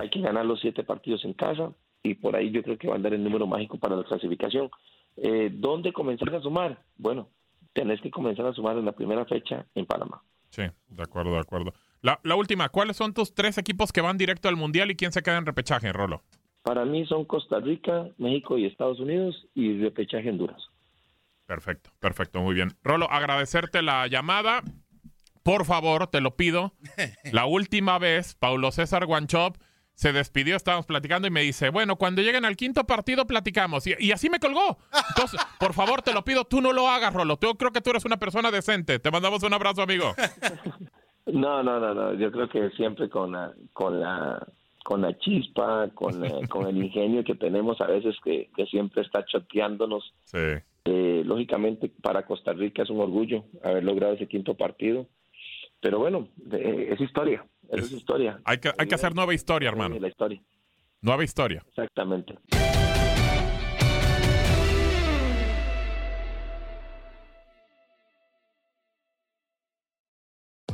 Hay 0.00 0.08
que 0.10 0.20
ganar 0.20 0.46
los 0.46 0.60
siete 0.60 0.82
partidos 0.84 1.24
en 1.24 1.32
casa 1.34 1.72
y 2.02 2.14
por 2.14 2.36
ahí 2.36 2.50
yo 2.50 2.62
creo 2.62 2.78
que 2.78 2.88
va 2.88 2.94
a 2.94 2.96
andar 2.96 3.12
el 3.14 3.22
número 3.24 3.46
mágico 3.46 3.78
para 3.78 3.96
la 3.96 4.04
clasificación. 4.04 4.70
Eh, 5.16 5.50
¿Dónde 5.52 5.92
comenzar 5.92 6.34
a 6.34 6.40
sumar? 6.40 6.78
Bueno, 6.96 7.28
tenés 7.72 8.00
que 8.00 8.10
comenzar 8.10 8.46
a 8.46 8.52
sumar 8.54 8.76
en 8.78 8.84
la 8.84 8.92
primera 8.92 9.24
fecha 9.26 9.66
en 9.74 9.84
Panamá. 9.86 10.22
Sí, 10.50 10.62
de 10.88 11.02
acuerdo, 11.02 11.32
de 11.32 11.40
acuerdo. 11.40 11.74
La, 12.02 12.20
la 12.22 12.34
última, 12.34 12.68
¿cuáles 12.68 12.96
son 12.96 13.14
tus 13.14 13.34
tres 13.34 13.58
equipos 13.58 13.92
que 13.92 14.00
van 14.00 14.18
directo 14.18 14.48
al 14.48 14.56
Mundial 14.56 14.90
y 14.90 14.96
quién 14.96 15.12
se 15.12 15.22
queda 15.22 15.38
en 15.38 15.46
repechaje, 15.46 15.92
Rolo? 15.92 16.22
Para 16.62 16.84
mí 16.84 17.06
son 17.06 17.24
Costa 17.24 17.60
Rica, 17.60 18.08
México 18.18 18.58
y 18.58 18.66
Estados 18.66 18.98
Unidos 18.98 19.46
y 19.54 19.80
repechaje 19.80 20.30
Honduras. 20.30 20.60
Perfecto, 21.46 21.90
perfecto, 22.00 22.40
muy 22.40 22.54
bien. 22.54 22.76
Rolo, 22.82 23.08
agradecerte 23.10 23.82
la 23.82 24.08
llamada. 24.08 24.62
Por 25.44 25.64
favor, 25.64 26.08
te 26.08 26.20
lo 26.20 26.34
pido. 26.34 26.74
La 27.32 27.46
última 27.46 28.00
vez, 28.00 28.34
Paulo 28.34 28.72
César 28.72 29.06
Guanchop 29.06 29.56
se 29.94 30.12
despidió, 30.12 30.56
estábamos 30.56 30.86
platicando 30.86 31.28
y 31.28 31.30
me 31.30 31.42
dice, 31.42 31.70
bueno, 31.70 31.96
cuando 31.96 32.20
lleguen 32.20 32.44
al 32.44 32.56
quinto 32.56 32.84
partido 32.84 33.28
platicamos. 33.28 33.86
Y, 33.86 33.94
y 34.00 34.10
así 34.10 34.28
me 34.28 34.40
colgó. 34.40 34.76
Entonces, 35.10 35.40
por 35.60 35.72
favor, 35.72 36.02
te 36.02 36.12
lo 36.12 36.24
pido, 36.24 36.44
tú 36.44 36.60
no 36.60 36.72
lo 36.72 36.88
hagas, 36.88 37.14
Rolo. 37.14 37.38
Yo 37.40 37.54
creo 37.54 37.70
que 37.70 37.80
tú 37.80 37.90
eres 37.90 38.04
una 38.04 38.16
persona 38.16 38.50
decente. 38.50 38.98
Te 38.98 39.10
mandamos 39.12 39.44
un 39.44 39.54
abrazo, 39.54 39.82
amigo. 39.82 40.16
No, 41.26 41.62
no, 41.62 41.80
no, 41.80 41.92
no. 41.94 42.14
Yo 42.14 42.30
creo 42.30 42.48
que 42.48 42.70
siempre 42.70 43.08
con 43.08 43.32
la, 43.32 43.52
con 43.72 44.00
la, 44.00 44.46
con 44.84 45.00
la 45.02 45.16
chispa, 45.18 45.88
con, 45.94 46.20
la- 46.20 46.46
con 46.48 46.66
el 46.68 46.76
ingenio 46.76 47.24
que 47.24 47.34
tenemos 47.34 47.80
a 47.80 47.86
veces 47.86 48.14
que, 48.24 48.50
que 48.56 48.66
siempre 48.66 49.02
está 49.02 49.24
choteándonos. 49.24 50.14
Sí. 50.24 50.38
Eh, 50.84 51.22
lógicamente 51.26 51.90
para 52.00 52.24
Costa 52.24 52.52
Rica 52.52 52.84
es 52.84 52.90
un 52.90 53.00
orgullo 53.00 53.44
haber 53.64 53.82
logrado 53.82 54.14
ese 54.14 54.28
quinto 54.28 54.54
partido. 54.54 55.06
Pero 55.80 55.98
bueno, 55.98 56.28
eh, 56.52 56.88
es 56.92 57.00
historia. 57.00 57.44
Eso 57.68 57.84
es, 57.86 57.92
historia. 57.92 58.40
Hay 58.44 58.58
que, 58.58 58.70
hay 58.78 58.86
que 58.86 58.94
hacer 58.94 59.14
nueva 59.14 59.34
historia, 59.34 59.68
hermano. 59.68 59.98
La 59.98 60.08
historia, 60.08 60.40
Nueva 61.02 61.24
historia. 61.24 61.62
exactamente. 61.68 62.34